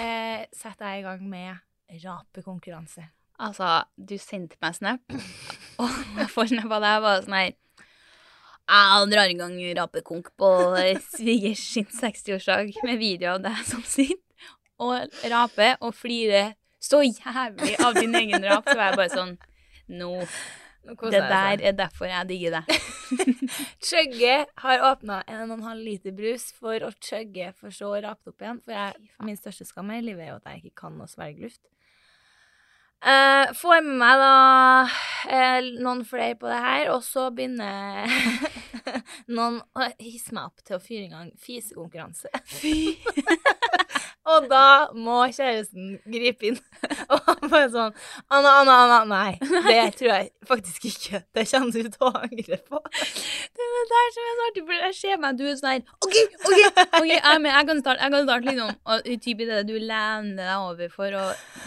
[0.00, 3.06] eh, setter jeg i gang med rapekonkurranse.
[3.44, 5.14] Altså, du sendte meg snap,
[5.82, 7.52] og jeg får snap av deg, bare sånn her
[8.64, 10.50] Jeg drar i gang rapekonk på
[11.04, 14.22] svigers sin 60-årsdag med video av deg som sitter
[14.82, 19.34] og raper og flirer så jævlig av din egen rap, så var jeg bare sånn
[19.94, 22.72] Nå, koser det der er derfor jeg digger deg.
[23.88, 28.00] Chugge har åpna en og en halv liter brus for å chugge, for så å
[28.04, 28.60] rape det opp igjen.
[28.64, 31.46] For jeg, min største skam i livet er jo at jeg ikke kan å svelge
[31.46, 31.62] luft.
[33.04, 34.36] Uh, får med meg da
[34.88, 38.08] uh, noen flere på det her, og så begynner
[39.36, 42.30] noen å hisse meg opp til å fyre i gang fisekonkurranse.
[44.24, 46.58] Og da må kjæresten gripe inn.
[47.12, 47.92] Og han bare sånn
[48.32, 49.34] Anna, Anna, Anna, nei.
[49.40, 51.20] Det tror jeg faktisk ikke.
[51.36, 52.80] Det kommer du til å angre på.
[52.94, 55.70] Det er det der som er så artig, for jeg ser meg, du er sånn
[55.74, 58.72] her OK, OK, ok, jeg, er med, jeg kan starte, jeg kan starte liksom.
[58.94, 61.26] Og typisk det du lener deg over for å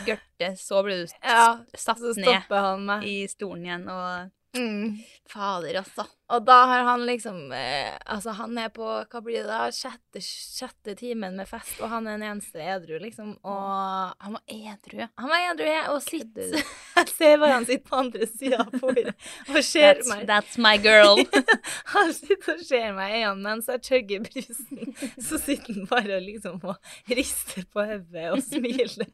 [0.10, 1.46] gørte, så blir du satt Ja,
[1.78, 3.06] Så ned han meg.
[3.06, 4.96] i stolen igjen, og Mm.
[5.30, 6.08] Fader, altså.
[6.28, 10.20] Og da har han liksom eh, Altså, han er på hva blir det da, sjette,
[10.24, 13.30] sjette timen med fest, og han er den eneste edru, liksom.
[13.48, 15.06] Og Han var edru.
[15.08, 16.58] han var edru, jeg, og sitter?
[16.98, 19.12] Jeg ser bare han sitter på andre sida av bordet
[19.54, 20.24] og ser meg.
[20.28, 21.20] that's my girl.
[21.94, 24.96] Han sitter og ser meg i øynene mens jeg chugger brusen.
[25.22, 29.12] Så sitter han bare og liksom og rister på hodet og smiler.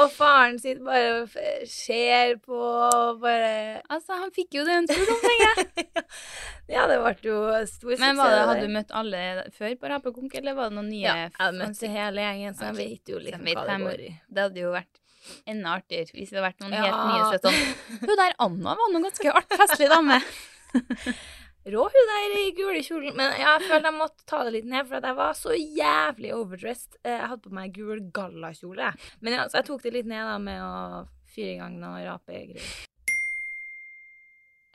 [0.00, 1.36] Og faren sitter bare og
[1.68, 5.88] ser på og bare altså, han fikk jo det en tur om, tenker jeg.
[6.74, 8.00] Ja, det ble jo stor suksess.
[8.02, 9.20] Men det, hadde du møtt alle
[9.56, 11.04] før på Rapekonk, eller var det noen nye?
[11.06, 14.10] Ja, jeg møtte hele gjengen, så jeg vet jo litt liksom hva det går i.
[14.28, 15.00] Det hadde jo vært
[15.48, 16.82] enda artigere hvis det hadde vært noen Ja.
[16.84, 17.58] helt nye sett sånn
[18.04, 20.20] Hun der Anna var noen ganske art, festlig dame.
[21.68, 23.16] Rå hun der i gule kjolen.
[23.18, 26.96] Men jeg følte jeg måtte ta det litt ned, for jeg var så jævlig overdressed.
[27.02, 28.92] Eh, Jeg hadde på meg gul gallakjole.
[29.20, 31.02] Men ja, så jeg tok det litt ned da med å
[31.34, 32.70] fyre i gang noe rapegreier.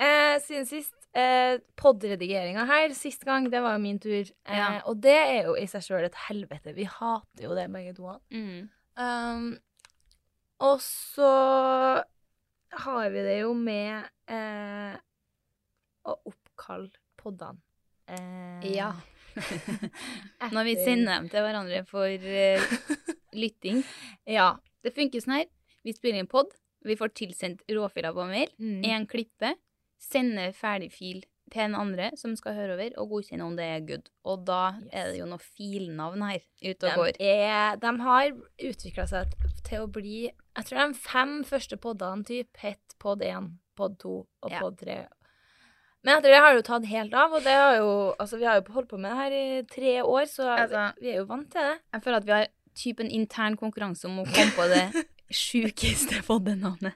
[0.04, 4.24] Eh, siden sist, eh, podredigeringa her, sist gang, det var jo min tur.
[4.46, 4.82] Eh, Ja.
[4.90, 6.74] Og det er jo i seg sjøl et helvete.
[6.76, 8.16] Vi hater jo det, begge to.
[8.34, 8.70] Mm.
[8.98, 9.48] Um,
[10.64, 11.30] og så
[12.84, 14.94] har vi det jo med eh,
[16.10, 17.60] å oppkalle poddene.
[18.08, 18.92] Eh, Ja.
[20.54, 22.62] Når vi sender dem til hverandre for eh,
[23.42, 23.82] lytting.
[24.30, 24.52] Ja.
[24.84, 25.48] Det funker sånn her.
[25.84, 26.52] Vi spiller inn pod.
[26.86, 28.52] Vi får tilsendt råfiler på mail.
[28.60, 28.82] Mm.
[28.92, 29.54] En klippe.
[30.04, 33.84] Sender ferdig fil til en andre som skal høre over, og godkjenne om det er
[33.88, 34.08] good.
[34.26, 34.90] Og da Yes.
[34.92, 37.12] er det jo noe filnavn her ute og De, går.
[37.20, 38.32] er, de har
[38.70, 43.52] utvikla seg til å bli Jeg tror de fem første poddene typ het pod 1,
[43.76, 44.60] pod 2 og Ja.
[44.60, 45.08] pod 3.
[46.04, 48.44] Men etter det har det jo tatt helt av, og det har jo, altså, vi
[48.46, 51.26] har jo holdt på med det her i tre år, så Altså- vi er jo
[51.26, 51.80] vant til det.
[51.94, 56.94] Jeg føler at vi har typen intern konkurranse om å komme på det sjukeste poddenavnet.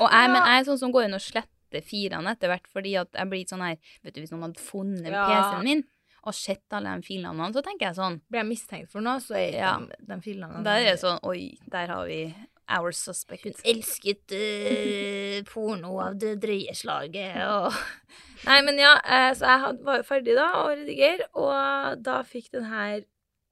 [0.00, 1.48] Og jeg, men jeg er sånn som går inn og sletter
[1.80, 5.08] filene etter hvert, fordi at jeg blir sånn her Vet du, hvis noen hadde funnet
[5.10, 5.24] Ja.
[5.26, 5.84] PC-en min
[6.22, 9.34] og sett alle de filene, så tenker jeg sånn Blir jeg mistenkt for noe, så
[9.34, 9.78] er Ja.
[9.78, 12.34] de, de filene Da er det sånn Oi, der har vi
[12.68, 13.42] our suspect.
[13.44, 17.72] Hun elsket uh, porno av det drøye slaget og
[18.46, 22.48] Nei, men ja, eh, så jeg var jo ferdig da å redigere, og da fikk
[22.50, 23.04] den her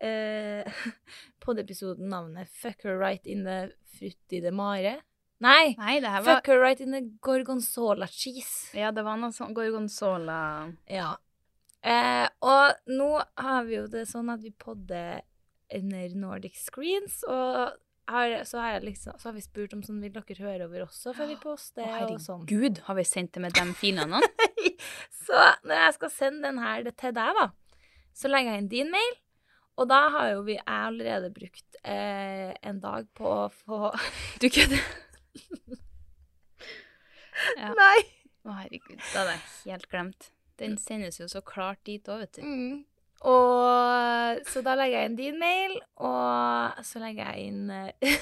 [0.02, 0.66] eh,
[1.44, 5.00] podiepisoden navnet 'Fuck her right in the frutti de mare'.
[5.40, 5.74] Nei!
[5.78, 8.70] Nei, det her var Fuck her right in the gorgonzola cheese.
[8.76, 10.40] Ja, det var noe sånn gorgonzola
[10.90, 11.14] Ja.
[11.80, 15.22] Eh, og nå har vi jo det sånn at vi podder
[15.72, 17.72] under Nordic Screens, og
[18.10, 21.14] har, så, har liksom, så har vi spurt om sånn vil dere høre over også
[21.16, 22.42] før vi poster, Å, sånn.
[22.44, 24.20] herregud, har vi sendt det med de filene?
[25.24, 27.50] så når jeg skal sende den her til deg, da,
[28.12, 29.20] så legger jeg inn din mail,
[29.80, 33.94] og da har jo vi allerede brukt eh, en dag på å få
[34.42, 34.82] Du kødder?
[37.56, 37.72] Ja.
[37.76, 37.98] Nei!
[38.40, 40.30] Å, herregud, det hadde jeg helt glemt.
[40.60, 42.44] Den sendes jo så klart dit òg, vet du.
[42.44, 42.78] Mm.
[43.30, 48.16] Og så da legger jeg inn din mail, og så legger jeg inn eh,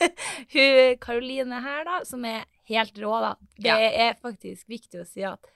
[0.54, 3.32] hun Karoline her, da, som er helt rå, da.
[3.58, 3.78] Det Ja.
[4.08, 5.50] er faktisk viktig å si at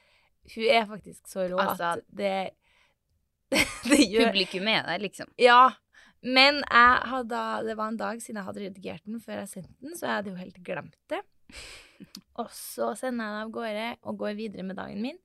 [0.54, 2.34] hun er faktisk så rå Altså, at det,
[3.90, 5.30] det gjør Publikum er der, liksom.
[5.42, 5.72] Ja.
[6.24, 9.96] Men hadde, det var en dag siden jeg hadde redigert den før jeg sendte den,
[9.98, 11.20] så jeg hadde jo helt glemt det.
[12.40, 15.20] Og så sender jeg den av gårde og går videre med dagen min.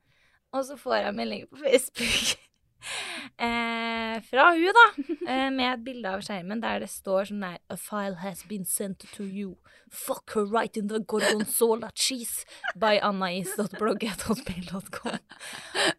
[0.51, 2.45] Og så får jeg melding på Facebook
[3.37, 4.87] eh, fra hun da,
[5.27, 8.65] eh, med et bilde av skjermen der det står sånn der A file has been
[8.65, 9.55] sent to you.
[9.89, 15.19] Fuck her right in the gorgonzola cheese by anais.blogget.mail.com.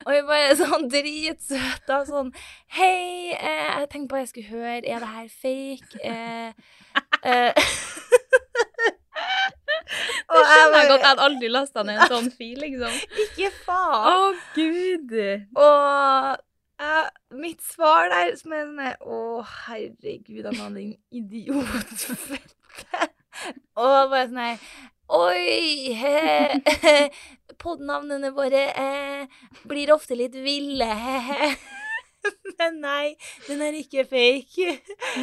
[0.07, 2.33] Og hun bare sånn dritsøt da, sånn
[2.77, 5.95] Hei, eh, jeg tenkte på jeg skulle høre, er det her fake?
[6.05, 6.51] Eh,
[7.25, 7.53] eh,
[10.31, 11.01] Det skjønner jeg godt.
[11.03, 12.95] Jeg hadde aldri lasta ned en sånn fil, liksom.
[13.25, 14.07] Ikke faen!
[14.07, 14.09] Å,
[14.55, 15.11] gud!
[15.59, 16.37] Og
[16.81, 19.19] eh, mitt svar der som er sånn Å,
[19.67, 22.41] herregud, Anna, din idiotfette.
[23.81, 24.65] Og bare sånn her
[25.11, 25.91] Oi!
[25.99, 26.97] he,
[27.61, 30.91] Podnavnene våre eh, blir ofte litt ville.
[32.61, 33.15] Men nei,
[33.47, 34.75] den er ikke fake.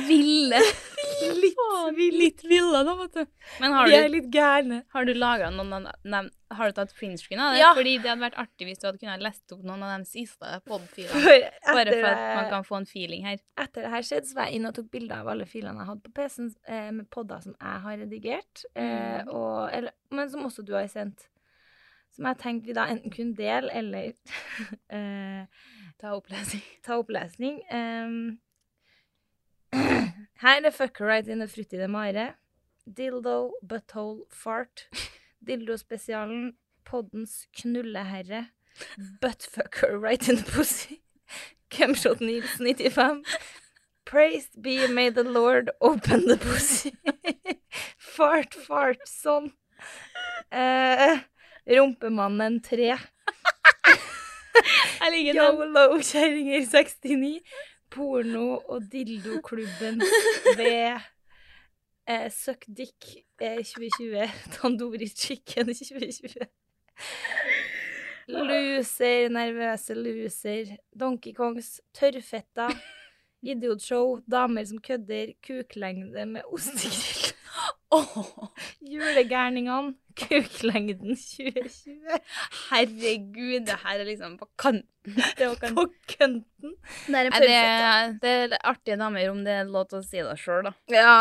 [0.07, 0.59] Ville.
[1.43, 1.59] Litt
[1.93, 2.17] ville.
[2.17, 3.25] Litt ville, da, vet du.
[3.61, 4.79] Men har Vi er du, litt gærne.
[4.93, 7.59] har du laga noen av dem Har du tatt printscreen av det?
[7.61, 7.69] Ja.
[7.77, 10.57] Fordi det hadde vært artig hvis du hadde kunnet lest opp noen av de siste
[10.67, 11.37] podfilene.
[11.67, 13.37] Bare for at man kan få en feeling her.
[13.59, 15.91] etter det her skjedde, så var jeg inne og tok bilder av alle filene jeg
[15.91, 19.29] hadde på PC-en eh, med podder som jeg har redigert, eh, Mm.
[19.33, 21.27] og, eller, men som også du har sendt.
[22.15, 24.13] Som jeg tenkte vi da enten kunne dele eller
[24.95, 25.43] eh,
[25.99, 26.61] Ta opplesning.
[26.83, 27.61] ta opplesning.
[27.71, 28.39] Um,
[29.73, 32.35] her er Fucker Right in the fruttide Mare.
[32.89, 34.87] Dildo, Butthole, Fart.
[35.45, 36.53] Dildo-spesialen.
[36.85, 38.47] Poddens knulleherre.
[39.21, 41.01] Buttfucker Right in the Pussy.
[41.69, 43.23] Cumshot Nils 95.
[44.05, 46.93] Praised be may the Lord open the pussy.
[47.97, 49.51] fart, fart, sånn.
[50.49, 51.19] Uh,
[51.67, 52.95] Rumpemannen 3.
[55.07, 55.51] Jeg ligger.
[55.53, 57.39] Yolo-kjerringer 69.
[57.95, 60.01] Porno- og dildoklubben
[60.59, 60.99] ved
[62.09, 63.05] eh, Suck Dick
[63.41, 64.27] eh, 2020.
[64.51, 66.47] Tandori Chicken 2020.
[68.27, 70.75] Loser, nervøse loser.
[70.99, 72.67] Donkey Kongs, tørrfetta.
[73.41, 77.26] Idiotshow, damer som kødder, kuklengde med ostegrill.
[78.91, 82.19] Julegærningene, kuklengden 2020.
[82.67, 85.15] Herregud, det her er liksom på kanten.
[85.37, 85.75] Det var kanten.
[85.77, 85.85] På
[86.17, 86.75] kønten.
[87.15, 90.67] er det, det er artige damer, om det er lov til å si det sjøl,
[90.67, 90.75] da.
[90.91, 91.17] Ja.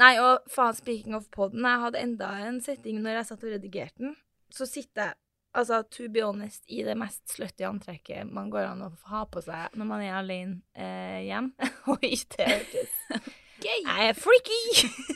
[0.00, 3.52] Nei, og faen, speaking of podden, jeg hadde enda en setting når jeg satt og
[3.52, 4.14] redigerte den.
[4.50, 5.18] Så sitter jeg,
[5.60, 9.42] altså to be honest, i det mest slutty antrekket man går an å ha på
[9.44, 11.52] seg når man er alene eh, hjem.
[11.92, 12.96] Oi, det hørtes
[13.62, 13.82] gay.
[13.84, 14.62] Jeg er freaky!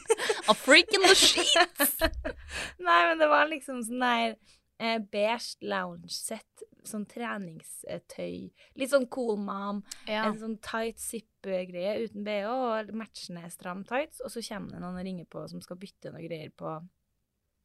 [0.51, 1.97] A freak in the sheets.
[2.87, 4.37] Nei, men det var liksom sånn der
[4.79, 6.65] eh, beige lounge-sett.
[6.85, 8.51] Sånn treningstøy.
[8.77, 9.81] Litt sånn cool mom.
[10.05, 10.27] Ja.
[10.27, 14.21] En sånn tight zip-greie uten bh og matchende stram tights.
[14.21, 16.77] Og så kommer det noen og ringer på som skal bytte noen greier på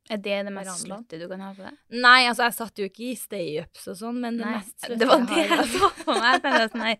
[0.09, 1.75] Er det det mest slutte du kan ha på deg?
[1.93, 4.97] Nei, altså, jeg satt jo ikke i stay-ups og sånn, men det Nei, mest sløtte
[5.01, 6.29] det var det jeg så for meg.
[6.29, 6.97] Jeg tenkte sånn her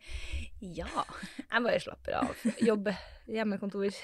[0.78, 1.06] Ja.
[1.40, 2.46] Jeg bare slapper av.
[2.68, 2.94] Jobbe.
[3.30, 3.98] Hjemmekontor.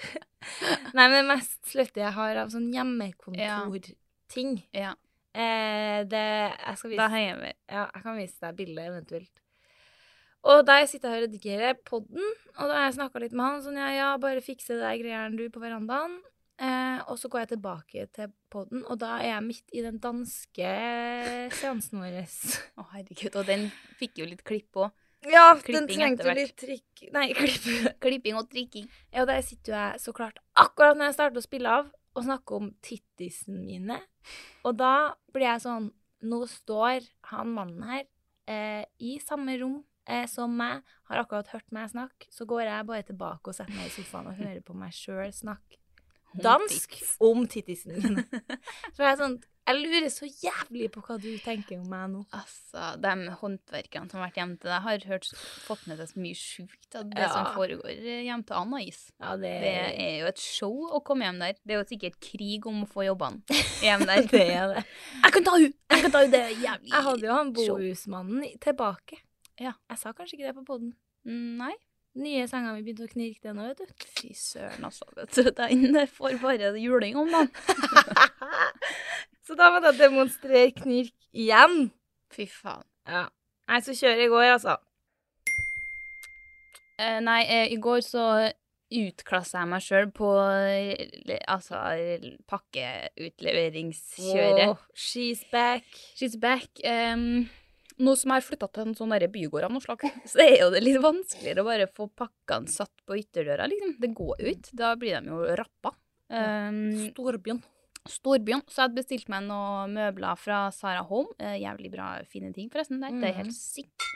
[0.97, 4.91] Nei, men det mest sløtte jeg har av sånn hjemmekontorting ja.
[5.33, 7.51] eh, Det Jeg skal vise Da henger vi.
[7.73, 9.33] Ja, jeg kan vise deg bildet eventuelt.
[10.45, 13.47] Og da jeg sitter her og redigerer podden, og da har jeg snakka litt med
[13.47, 16.19] han sånn ja, ja, bare fikse der greiene du på verandaen.
[16.55, 19.97] Eh, og så går jeg tilbake til podden, og da er jeg midt i den
[19.99, 20.69] danske
[21.57, 22.21] seansen vår.
[22.79, 23.35] Å, herregud.
[23.35, 23.67] Og den
[23.99, 24.93] fikk jo litt klipp òg.
[25.25, 27.65] Ja, Klipping den trengte litt trikk Nei, klipp.
[28.03, 28.87] Klipping og trikking.
[29.09, 31.89] Ja, og der sitter jo jeg så klart akkurat når jeg starter å spille av,
[32.15, 33.97] og snakker om tittisen mine.
[34.63, 34.95] Og da
[35.35, 35.91] blir jeg sånn
[36.25, 38.05] Nå står han mannen her
[38.49, 39.75] eh, i samme rom
[40.09, 40.79] eh, som meg,
[41.11, 44.31] har akkurat hørt meg snakke, så går jeg bare tilbake og setter meg i sofaen
[44.31, 45.77] og hører på meg sjøl snakke
[46.43, 48.23] dansk om tittisen.
[48.95, 52.19] Så jeg er sånn Jeg lurer så jævlig på hva du tenker om meg nå.
[52.37, 55.29] Altså, de håndverkerne som har vært hjemme til deg, har hørt,
[55.65, 57.29] fått med seg så mye sjukt av det Ja.
[57.33, 58.99] som foregår hjemme til Anais.
[59.17, 59.71] Ja, det, Det
[60.05, 61.57] er jo et show å komme hjem der.
[61.65, 63.41] Det er jo sikkert krig om å få jobbene
[63.87, 64.29] hjemme der.
[64.29, 64.85] det er det.
[65.23, 65.73] Jeg kan ta henne!
[65.95, 66.31] Jeg kan ta henne!
[66.37, 69.17] Det er jævlig Jeg hadde jo han bohusmannen tilbake.
[69.57, 69.73] Ja.
[69.89, 70.93] Jeg sa kanskje ikke det på poden.
[71.25, 71.73] Nei.
[72.15, 74.05] Nye senga mi begynte å knirke det nå, vet du.
[74.15, 75.03] Fy søren, altså.
[75.17, 77.51] Vet du, den får bare juling om dagen.
[79.45, 81.89] Så da måtte jeg demonstrere knirk igjen.
[82.33, 82.87] Fy faen.
[83.05, 83.27] Ja.
[83.69, 84.73] Nei, så kjører jeg i går, altså.
[87.01, 88.25] Eh, nei, eh, i går så
[88.95, 91.75] utklassa jeg meg sjøl på eh, altså
[92.49, 94.67] pakkeutleveringsskjøret.
[94.69, 95.83] Wow, she's back.
[96.15, 96.67] She's back.
[96.85, 97.49] Um,
[98.01, 100.71] nå som jeg har flytta til en sånn bygård av noe slag, så er jo
[100.73, 103.95] det litt vanskeligere å bare få pakkene satt på ytterdøra, liksom.
[104.01, 104.75] Det går jo ikke.
[104.81, 105.95] Da blir de jo rappa.
[106.29, 107.63] Um, Storbjørn.
[108.05, 108.61] Storbyen.
[108.69, 111.33] Så jeg hadde bestilt meg noen møbler fra Sara Home.
[111.41, 113.01] Uh, jævlig bra, fine ting, forresten.
[113.01, 113.15] Der.
[113.21, 114.09] Det er helt sykt.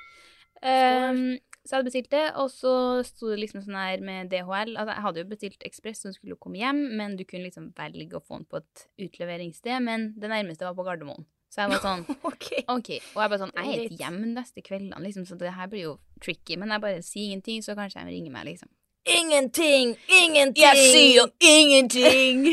[0.60, 2.74] Um, så jeg hadde bestilt det, og så
[3.08, 4.76] sto det liksom sånn her med DHL.
[4.76, 8.18] Altså, jeg hadde jo bestilt Ekspress som skulle komme hjem, men du kunne liksom velge
[8.18, 9.84] å få den på et utleveringssted.
[9.86, 11.28] Men det nærmeste var på Gardermoen.
[11.50, 12.48] Så jeg var sånn OK.
[12.70, 12.90] OK.
[13.16, 15.88] Og jeg bare sånn Jeg er ikke hjemme neste kveldene, liksom, så det her blir
[15.88, 16.58] jo tricky.
[16.62, 18.70] Men jeg bare sier ingenting, så kanskje de ringer meg, liksom.
[19.10, 19.96] Ingenting!
[20.12, 20.62] Ingenting!
[20.62, 22.44] Jeg sier ingenting!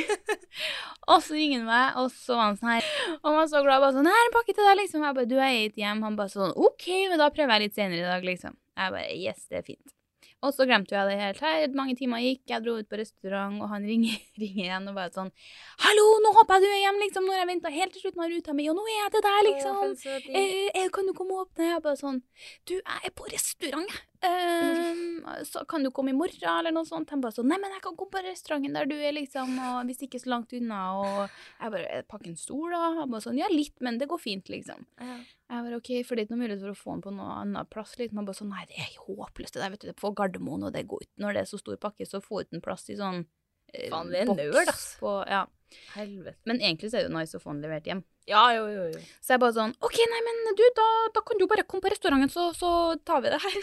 [1.10, 2.86] og så ringer han meg, og så var han sånn her
[3.18, 3.82] Og han var så glad.
[3.82, 5.04] bare sånn 'Her er en pakke til deg', liksom.
[5.04, 6.06] Jeg bare 'Du, er ikke hjemme'.
[6.06, 8.56] Han bare sånn 'OK, men da prøver jeg litt senere i dag', liksom.
[8.78, 9.95] Jeg bare 'Yes, det er fint'.
[10.46, 11.66] Og så glemte jeg det helt her.
[11.76, 15.12] Mange timer gikk, jeg dro ut på restaurant, og han ringer, ringer igjen og bare
[15.14, 15.32] sånn
[15.82, 17.26] 'Hallo, nå håper jeg du er hjemme', liksom.
[17.26, 19.40] Når jeg venta helt til slutten av ruta mi, og nå er jeg til deg,
[19.50, 19.82] liksom.
[20.30, 21.72] Eh, eh, kan du komme og åpne?
[21.74, 22.22] Jeg bare sånn
[22.66, 24.04] Du, jeg er på restaurant, jeg.
[24.24, 27.10] Ehm, så kan du komme i morgen, eller noe sånt?
[27.10, 29.88] Han bare sånn Nei, men jeg kan komme på restauranten der du er, liksom, og
[29.88, 30.80] hvis ikke så langt unna.
[31.00, 32.82] Og jeg bare Pakke en stol, da?
[33.00, 34.86] Han bare sånn Ja, litt, men det går fint, liksom.
[35.00, 35.18] Ja.
[35.50, 37.40] Jeg bare OK, for det er ikke noe mulighet for å få den på noe
[37.42, 38.22] annet plass, liksom.
[38.22, 39.92] Han bare sånn Nei, det er håpløst, det der, vet du.
[39.98, 41.18] På Gardermoen, og det går ikke.
[41.24, 43.24] Når det er så stor pakke, så få ut en plass i sånn
[43.74, 44.88] eh, er boks ass.
[45.02, 45.46] På, ja.
[45.94, 46.38] Helvete.
[46.48, 48.04] Men egentlig så er det jo nice å få den levert hjem.
[48.26, 49.00] Ja, jo, jo, jo.
[49.22, 51.92] Så jeg bare sånn OK, nei, men du, da, da kan du bare komme på
[51.92, 52.70] restauranten, så, så
[53.06, 53.58] tar vi det her.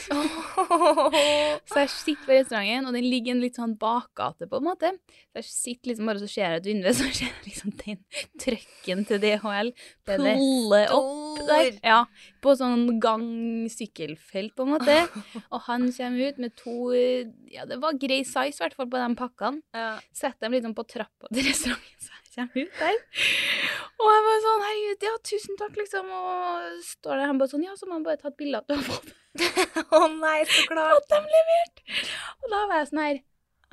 [1.67, 4.93] så jeg sitter på restauranten, og den ligger en litt sånn bakgate, på en måte.
[5.33, 7.99] Så jeg sitter liksom bare, så ser jeg et vinduet, så ser jeg liksom den
[8.39, 9.73] trøkken til DHL
[10.07, 11.75] pulle opp der.
[11.83, 11.99] Ja,
[12.43, 14.97] på sånn gang-sykkelfelt, på en måte.
[15.49, 16.77] Og han kommer ut med to
[17.51, 19.63] Ja, det var grei size, i hvert fall, på de pakkene.
[19.75, 19.97] Ja.
[20.15, 22.02] Setter dem liksom på trappa til restauranten,
[22.35, 23.01] kommer ut der.
[24.03, 26.09] Og jeg bare sånn, herregud, ja, tusen takk, liksom.
[26.19, 28.67] Og står der, han bare sånn, ja, så må han bare ta et bilde at
[28.67, 29.13] du har fått
[29.97, 30.97] Å nei, så klart.
[30.97, 31.83] fått dem levert.
[32.43, 33.21] Og da var jeg sånn her,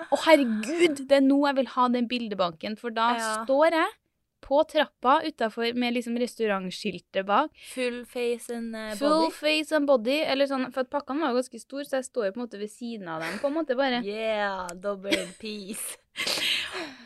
[0.00, 3.32] å herregud, det er nå jeg vil ha den bildebanken, for da Ja.
[3.44, 3.96] står jeg
[4.40, 7.50] på trappa utenfor med liksom restaurantskiltet bak.
[7.74, 8.96] Full face and body.
[8.98, 12.30] Full face and body, eller sånn, for at pakkene var ganske store, så jeg står
[12.30, 14.00] jo på en måte ved siden av dem, på en måte bare.
[14.06, 15.98] Yeah, double piece.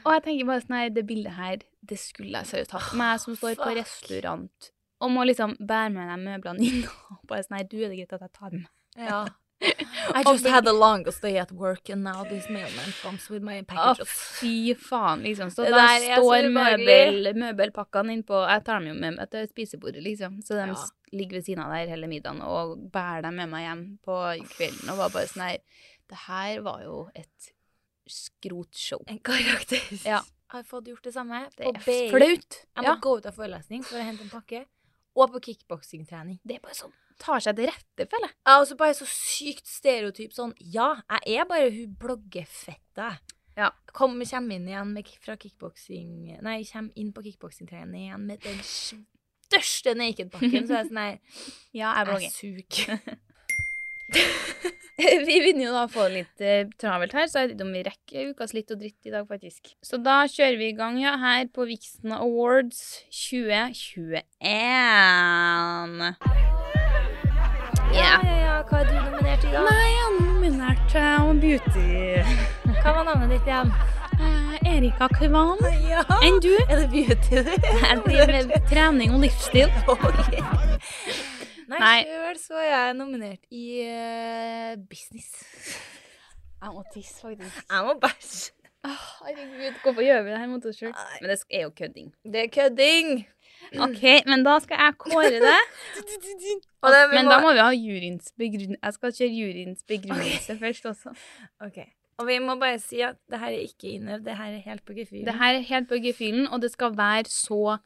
[0.04, 2.90] Og jeg tenker bare sånn her, det bildet her, det skulle jeg seriøst hatt.
[3.00, 3.76] Meg som står på Fuck.
[3.80, 7.88] restaurant, og må liksom bære med de møblene inn, og bare sånn her, du er
[7.88, 8.68] det greit at jeg tar med.
[8.96, 9.24] Ja.
[9.64, 13.60] I just had the longest day at work, and now this mailman comes with my
[13.62, 14.10] Å, packages.
[14.40, 15.48] fy faen, liksom.
[15.54, 16.98] Så Det der er så står ubehagelig.
[17.14, 20.42] møbel, møbelpakkene innpå Jeg tar dem jo med meg til spisebordet, liksom.
[20.44, 20.74] Så de Ja.
[20.74, 24.18] s- ligger ved siden av der hele middagen og bærer dem med meg hjem på
[24.52, 24.90] kvelden.
[24.90, 25.58] Og var bare sånn her
[26.10, 27.52] Det her var jo et
[28.06, 29.02] skrotshow.
[29.06, 29.80] En karakter.
[30.04, 30.22] Ja.
[30.54, 31.48] Har fått gjort det samme.
[31.56, 32.58] Det er flaut.
[32.76, 32.96] Jeg må Ja.
[33.02, 34.66] gå ut av forelesning for å hente en pakke.
[35.16, 36.38] Og på kickboksingtrening.
[36.44, 38.34] Det er bare sånn tar seg til rette, føler jeg.
[38.46, 43.18] Ja, og så bare så sykt stereotyp sånn Ja, jeg er bare hun bloggefetta.
[43.56, 43.70] Ja.
[43.94, 48.58] Kom, kjem inn igjen med, fra kickboksing Nei, kjem inn på kickboksingtrening igjen med den
[48.66, 51.18] største nakenpakken, så er jeg sånn her
[51.72, 52.30] Ja, jeg Jeg blogger.
[52.34, 53.18] suger.
[55.26, 57.66] Vi begynner jo da å få det litt eh, travelt her, så jeg vet ikke
[57.66, 59.72] om vi rekker ukas litt og dritt i dag, faktisk.
[59.82, 64.22] Så da kjører vi i gang, ja, her på Vixen Awards 2021.
[64.44, 66.14] Ja,
[67.94, 68.14] Ja.
[68.22, 68.54] ja.
[68.70, 69.66] Hva er du nominert i, dag?
[69.66, 71.90] Nei, jeg er nominert til Beauty.
[72.80, 73.74] Hva var navnet ditt igjen?
[74.14, 75.58] Uh, Erika Kvan.
[75.88, 76.04] Ja.
[76.22, 76.52] Enn du?
[76.68, 77.50] Er det beauty, du?
[78.06, 79.70] Driver med trening og livsstil.
[81.70, 82.00] Nei, Nei.
[82.08, 85.30] sjøl så er jeg nominert i uh, business.
[86.64, 87.64] Jeg må tisse, faktisk.
[87.70, 88.52] Jeg må bæsje.
[88.84, 90.92] Herregud, hvorfor gjør vi det her mot oss sjøl?
[91.20, 92.10] Men det er jo kødding.
[92.24, 93.12] Det er kødding.
[93.80, 95.60] OK, men da skal jeg kåre det.
[96.84, 98.80] Og det, men Men da må vi ha juryens begrunnelse.
[98.82, 101.14] Jeg skal kjøre juryens begrunnelse først også.
[101.64, 101.78] Ok.
[102.18, 104.84] Og vi må bare si at det her er ikke innøvd, det her er helt
[104.86, 105.26] på gefühlen.
[105.26, 107.78] Det her er helt på gefühlen, og det skal være så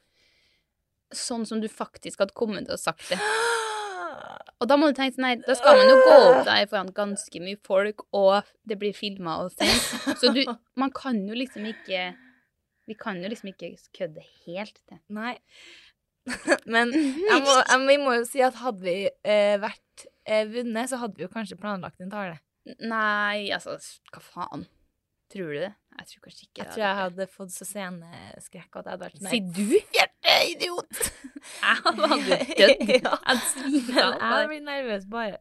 [1.09, 3.17] Sånn som du faktisk hadde kommet til å sagt det.
[4.59, 6.93] Og da må du tenke sånn her, da skal man jo gå opp der foran
[6.97, 10.17] ganske mye folk, og det blir filma og sendt.
[10.21, 10.43] Så du,
[10.81, 12.09] man kan jo liksom ikke
[12.89, 15.01] Vi kan jo liksom ikke kødde helt til.
[15.13, 15.35] Nei.
[16.75, 20.89] Men jeg må, jeg, vi må jo si at hadde vi eh, vært eh, vunnet,
[20.89, 22.39] så hadde vi jo kanskje planlagt en tale.
[22.81, 23.77] Nei, altså,
[24.13, 24.65] hva faen?
[25.29, 25.75] Tror du det?
[25.99, 26.63] Jeg tror kanskje ikke det.
[26.63, 29.33] Jeg tror jeg hadde fått så sceneskrekk at jeg hadde vært med.
[29.35, 29.77] Sier du?
[30.51, 31.13] Idiot!
[31.63, 32.07] Jeg hadde
[32.59, 32.89] dødd.
[32.89, 33.15] Jeg Ja.
[33.25, 34.41] hadde Men av.
[34.41, 35.37] jeg blir nervøs bare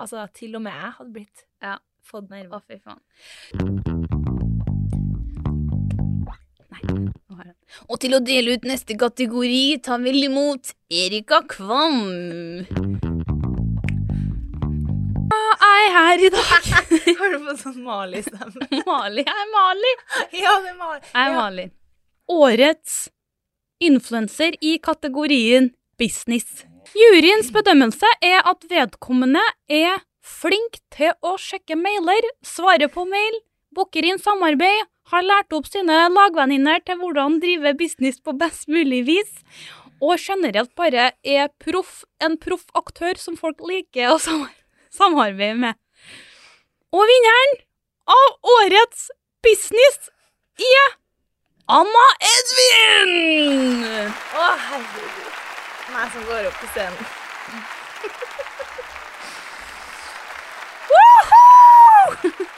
[0.00, 1.76] Altså, til og med jeg hadde blitt Ja.
[2.10, 3.00] fått Å, fy faen.
[6.72, 6.80] Nei,
[7.44, 7.54] jeg.
[7.88, 12.00] Og til å dele ut neste kategori tar vi imot Erika Kvam.
[15.62, 16.66] Jeg er her i dag.
[17.20, 18.66] Har du fått sånn Mali-stemme?
[18.86, 19.24] Mali.
[19.26, 19.92] Jeg er Mali.
[20.40, 21.00] ja, det er Mali.
[21.04, 21.36] Jeg er Ja.
[21.38, 21.66] Mali.
[22.32, 22.96] Årets
[23.88, 26.64] influenser i kategorien business.
[26.92, 33.38] Juryens bedømmelse er at vedkommende er flink til å sjekke mailer, svare på mail,
[33.74, 39.02] booker inn samarbeid, har lært opp sine lagvenninner til hvordan drive business på best mulig
[39.08, 39.32] vis,
[40.02, 45.78] og generelt bare er proff, en proff aktør som folk liker å samarbeide med.
[46.92, 47.60] Og vinneren
[48.12, 49.06] av årets
[49.44, 50.10] business
[50.60, 50.98] er
[51.70, 53.84] Anna Edvin!
[54.34, 55.36] Å, herregud.
[55.92, 57.04] Meg som går opp på scenen.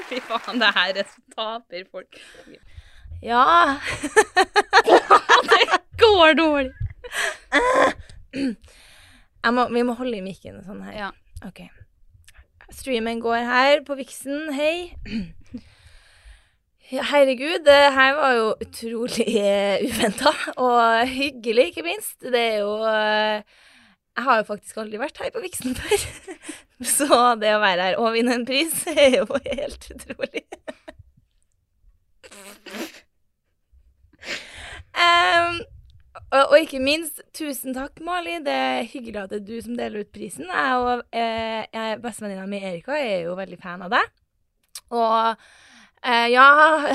[0.09, 2.21] Fy faen, det her er så taper folk.
[3.25, 3.77] Ja.
[5.51, 5.61] Det
[6.01, 6.73] Går dårlig.
[9.45, 10.97] Må, vi må holde i mikken sånn her.
[10.97, 11.11] Ja.
[11.47, 11.61] Ok.
[12.73, 14.49] Streamen går her på Vixen.
[14.57, 14.97] Hei.
[16.85, 22.19] Herregud, det her var jo utrolig uh, uventa og hyggelig, ikke minst.
[22.21, 23.41] Det er jo eh,
[24.15, 26.05] Jeg har jo faktisk aldri vært her på Viksen før.
[26.97, 27.09] Så
[27.41, 30.45] det å være her og vinne en pris er jo helt utrolig.
[34.93, 35.59] um,
[36.21, 38.39] og, og ikke minst, tusen takk, Mali.
[38.45, 40.53] Det er hyggelig at det er du som deler ut prisen.
[40.53, 44.17] Jeg og eh, bestevenninna mi Erika er jo veldig fan av deg.
[44.93, 45.47] Og
[46.05, 46.47] eh, ja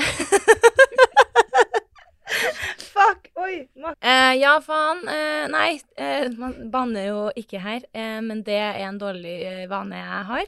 [2.90, 3.30] Fuck!
[3.40, 3.68] Oi.
[4.00, 5.00] Eh, ja, faen.
[5.08, 5.80] Uh, nei,
[6.38, 7.86] man banner jo ikke her,
[8.22, 10.46] men det er en dårlig vane jeg har.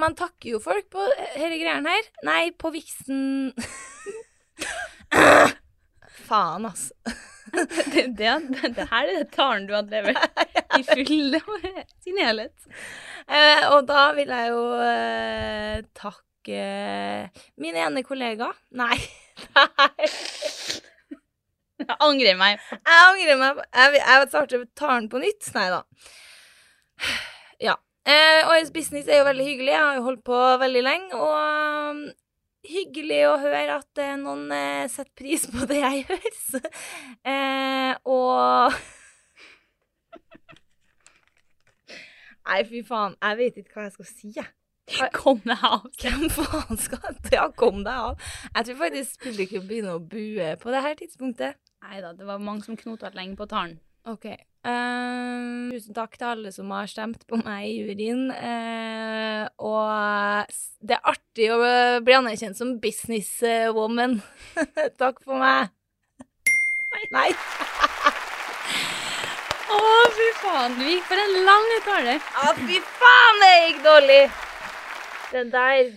[0.00, 2.08] Man takker jo folk på disse greiene her.
[2.26, 3.52] Nei, på viksen
[6.28, 6.94] Faen, altså.
[7.50, 8.30] Det, det,
[8.76, 11.34] det her er det talen du hadde levert i full
[12.04, 12.68] sin helhet.
[13.72, 14.60] Og da vil jeg jo
[16.48, 17.28] eh,
[17.60, 18.48] min ene kollega.
[18.70, 18.96] Nei,
[19.56, 20.08] nei.
[21.80, 22.58] Jeg angrer meg.
[22.76, 23.60] Jeg angrer meg.
[23.74, 25.52] Jeg, jeg starter talen på nytt.
[25.56, 25.82] Nei da.
[27.60, 27.76] Ja.
[28.04, 29.72] Eh, Årets business er jo veldig hyggelig.
[29.72, 31.16] Jeg har jo holdt på veldig lenge.
[31.16, 32.02] Og um,
[32.68, 36.30] hyggelig å høre at eh, noen eh, setter pris på det jeg gjør.
[36.44, 36.60] Så,
[37.24, 38.72] eh, og
[42.50, 43.14] Nei, fy faen.
[43.20, 44.48] Jeg vet ikke hva jeg skal si, jeg.
[45.20, 45.86] Kom deg av.
[46.00, 48.30] Hvem faen skal Ja, kom deg av.
[48.54, 51.58] Jeg tror faktisk publikum begynner å bue på det her tidspunktet.
[51.86, 53.78] Nei da, det var mange som knota lenge på talen.
[54.08, 54.26] OK.
[54.26, 58.28] Eh, tusen takk til alle som har stemt på meg i juryen.
[58.32, 60.50] Uh, og
[60.84, 64.18] det er artig å eh, bli anerkjent som businesswoman.
[65.00, 65.72] takk for meg.
[67.14, 67.30] Nei.
[69.70, 69.80] Å,
[70.16, 70.76] fy faen.
[70.76, 72.20] Du gikk for en lang tale.
[72.20, 74.22] Ja, fy faen, det gikk dårlig!
[75.30, 75.90] Den der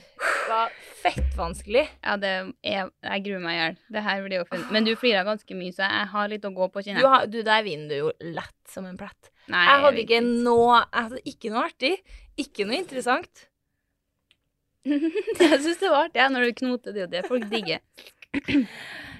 [0.49, 1.87] var fett vanskelig.
[2.03, 2.31] Ja, det
[2.61, 3.77] er Jeg gruer meg i hjel.
[3.95, 4.73] Det her blir jo funnet.
[4.75, 7.31] Men du flirer ganske mye, så jeg har litt å gå på, kjenner jeg.
[7.33, 9.31] du der vinner du jo lett som en plett.
[9.51, 11.93] Nei, Jeg hadde ikke noe Jeg hadde ikke noe artig.
[12.39, 13.47] Ikke noe interessant.
[14.87, 16.95] Jeg syns det var artig, når du knoter.
[16.95, 17.83] Det er jo det folk digger.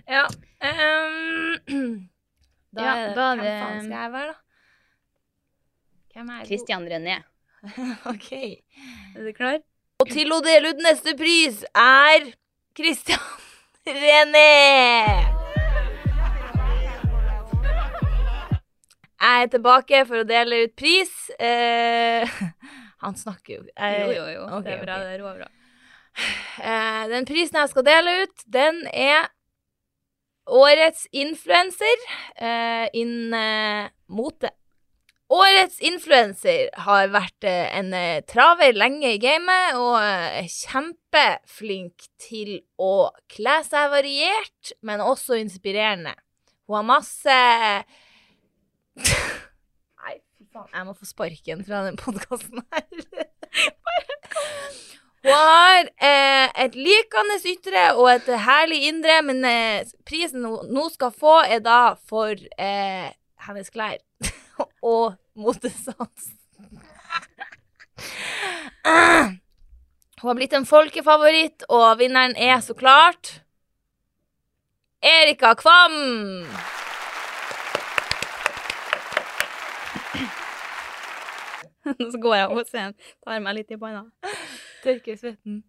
[0.04, 0.26] Ja.
[0.60, 1.62] Um,
[2.76, 4.40] da Ja, er det Hvem faen skal jeg være, da?
[6.14, 6.42] Hvem er?
[6.50, 7.16] Christian René.
[8.12, 8.32] OK.
[8.36, 9.62] Er du klar?
[10.04, 12.26] Og til å dele ut neste pris er
[12.76, 13.22] Christian
[13.88, 14.50] René.
[19.24, 21.14] Jeg er tilbake for å dele ut pris.
[21.40, 22.28] Eh,
[23.06, 24.42] han snakker jo eh, Jo, jo, jo.
[24.58, 24.98] Okay, det er bra.
[24.98, 25.06] Okay.
[25.08, 25.48] Det er råbra.
[26.60, 29.32] Eh, den prisen jeg skal dele ut, den er
[30.52, 32.04] Årets influenser
[32.36, 34.52] eh, innen eh, mote.
[35.32, 42.10] Årets influenser har vært eh, en eh, traver lenge i gamet og eh, er kjempeflink
[42.22, 46.14] til å kle seg variert, men også inspirerende.
[46.68, 47.38] Hun har masse
[50.04, 50.70] Nei, fy faen.
[50.76, 52.88] Jeg må få sparken fra den podkasten her.
[55.24, 60.90] Hun har eh, et likende ytre og et herlig indre, men eh, prisen hun nå
[60.92, 63.08] skal få, er da for eh,
[63.48, 64.02] hennes klær
[64.84, 66.30] og motesans.
[68.84, 73.40] Hun har blitt en folkefavoritt, og vinneren er så klart
[75.04, 75.98] Erika Kvam.
[81.84, 84.06] Så går jeg over scenen, tar meg litt i panna.
[84.84, 85.64] Tørker svetten.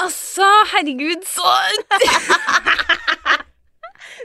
[0.00, 1.46] Altså, herregud, så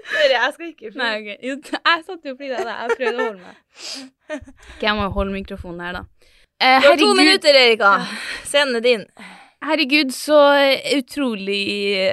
[0.07, 1.29] Sorry, jeg skal ikke Nei, ok.
[1.43, 2.77] Jo, jeg satt jo og flirte av deg.
[2.83, 3.55] Jeg prøvde å holde meg.
[4.75, 6.03] Ok, jeg må holde mikrofonen her, da.
[6.59, 7.91] Eh, Du har to minutter, Erika.
[8.47, 9.03] Scenen er din.
[9.67, 10.39] Herregud, så
[10.93, 11.61] utrolig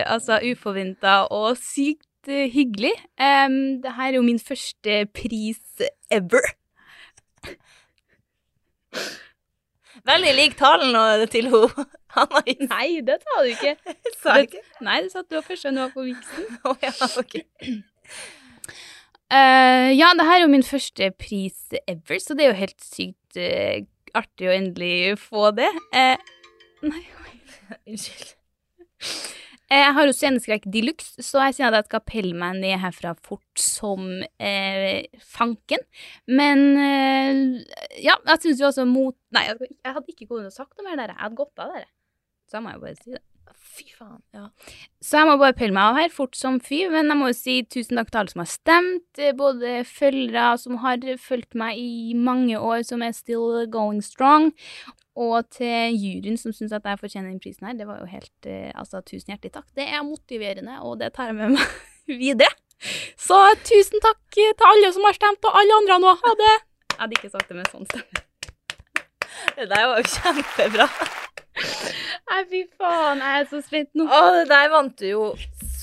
[0.00, 2.94] altså, uforventa og sykt uh, hyggelig.
[3.20, 6.48] Um, det her er jo min første pris ever.
[10.04, 11.66] Veldig lik talen til ho.
[12.14, 12.62] Hanna Is.
[12.70, 13.74] Nei, det sa du ikke.
[14.22, 14.62] Sa jeg ikke?
[14.86, 16.46] Nei, det sa du første gang du var på viksen.
[16.64, 17.44] Oh, ja, okay.
[19.32, 22.86] Uh, ja, det her er jo min første pris ever, så det er jo helt
[22.86, 23.84] sykt uh,
[24.14, 25.70] artig å endelig få det.
[25.94, 26.16] Uh,
[26.86, 27.04] nei,
[27.88, 28.34] Unnskyld.
[29.74, 32.76] Jeg har jo sceneskrekk de luxe, så jeg sier at jeg skal pelle meg ned
[32.82, 34.06] herfra fort som
[34.38, 35.82] eh, fanken.
[36.28, 37.40] Men eh,
[38.04, 40.76] ja, jeg syns jo også mot Nei, jeg, jeg hadde ikke gått inn og sagt
[40.76, 41.14] noe mer der.
[41.16, 41.88] Jeg hadde gått av der.
[42.54, 43.22] Så jeg må jo bare si det.
[43.74, 44.20] Fy faen.
[44.30, 44.44] Ja.
[45.02, 47.34] Så jeg må bare pelle meg av her fort som fy, men jeg må jo
[47.34, 51.80] si tusen takk til alle som har stemt, eh, både følgere som har fulgt meg
[51.82, 54.52] i mange år, som er still going strong,
[55.18, 57.74] og til juryen som syns at jeg fortjener den prisen her.
[57.74, 59.66] Det var jo helt eh, Altså, tusen hjertelig takk.
[59.74, 61.74] Det er motiverende, og det tar jeg med meg
[62.22, 62.54] videre.
[63.18, 66.14] Så tusen takk til alle som har stemt, og alle andre nå.
[66.22, 66.54] Ha det.
[66.94, 68.24] Jeg hadde ikke sagt det med sånn stemme.
[69.58, 70.90] Det der var jo kjempebra.
[72.34, 74.08] Nei, fy faen, jeg er så spent nå.
[74.10, 75.26] Å, det der vant du jo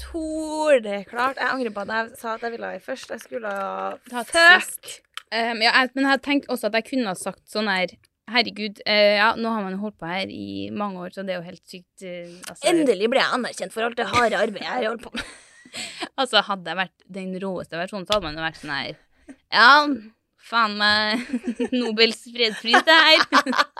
[0.01, 1.39] soleklart.
[1.39, 3.13] Jeg angrer på at jeg sa at jeg ville ha først.
[3.13, 4.97] Jeg skulle ha Tatt Fuck!
[5.31, 7.93] Um, ja, jeg, men jeg tenkte tenkt også at jeg kunne ha sagt sånn her
[8.31, 11.39] Herregud, uh, ja, nå har man holdt på her i mange år, så det er
[11.39, 14.73] jo helt sykt Uh, altså, Endelig ble jeg anerkjent for alt det harde arbeidet jeg
[14.73, 15.33] har holdt på med.
[16.19, 18.97] altså, hadde jeg vært den råeste versjonen, så hadde man jo vært sånn her
[19.55, 19.71] Ja,
[20.51, 21.31] faen meg
[21.79, 23.23] Nobels fredspris, det her.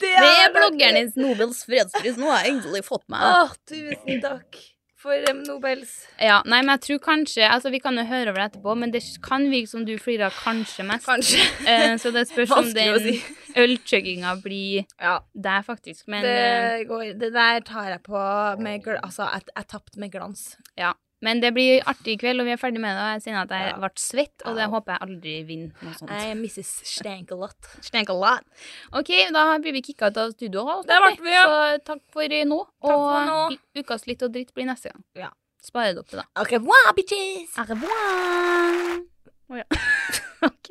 [0.00, 2.16] Det er bloggernes Nobels fredspris.
[2.20, 4.58] Nå har jeg endelig fått meg Å, tusen takk
[5.06, 5.92] for um, Nobels.
[6.18, 8.92] Ja, nei, men jeg tror kanskje Altså, vi kan jo høre over det etterpå, men
[8.94, 11.06] det kan virke som du flirer kanskje mest.
[11.06, 11.42] Kanskje.
[11.62, 13.16] Uh, så det spørs om den si.
[13.56, 15.18] ølchugginga blir Ja.
[15.32, 16.06] der, faktisk.
[16.12, 18.20] Men eh, det, går, det der tar jeg på
[18.60, 20.56] med gl Altså, jeg, jeg tapte med glans.
[20.76, 20.92] Ja,
[21.26, 23.02] men det blir artig i kveld, og vi er ferdig med det.
[23.02, 26.12] og Jeg sier at jeg ble svett, og det håper jeg aldri vinner noe sånt.
[26.14, 26.70] Jeg er Mrs.
[27.42, 27.70] lot.
[27.84, 28.46] Stank a lot.
[29.00, 30.86] OK, da blir vi kicka ut av også.
[30.86, 31.42] Det ble vi, ja.
[31.50, 32.60] Så takk for nå.
[32.86, 33.40] Takk og for nå.
[33.56, 35.04] i- ukas litt og dritt blir neste gang.
[35.26, 35.32] Ja.
[35.66, 36.26] Spare det opp til da.
[36.38, 37.56] Au revoir, bitches!
[37.58, 39.00] Au revoir.
[39.50, 39.66] Å ja.
[40.52, 40.70] OK.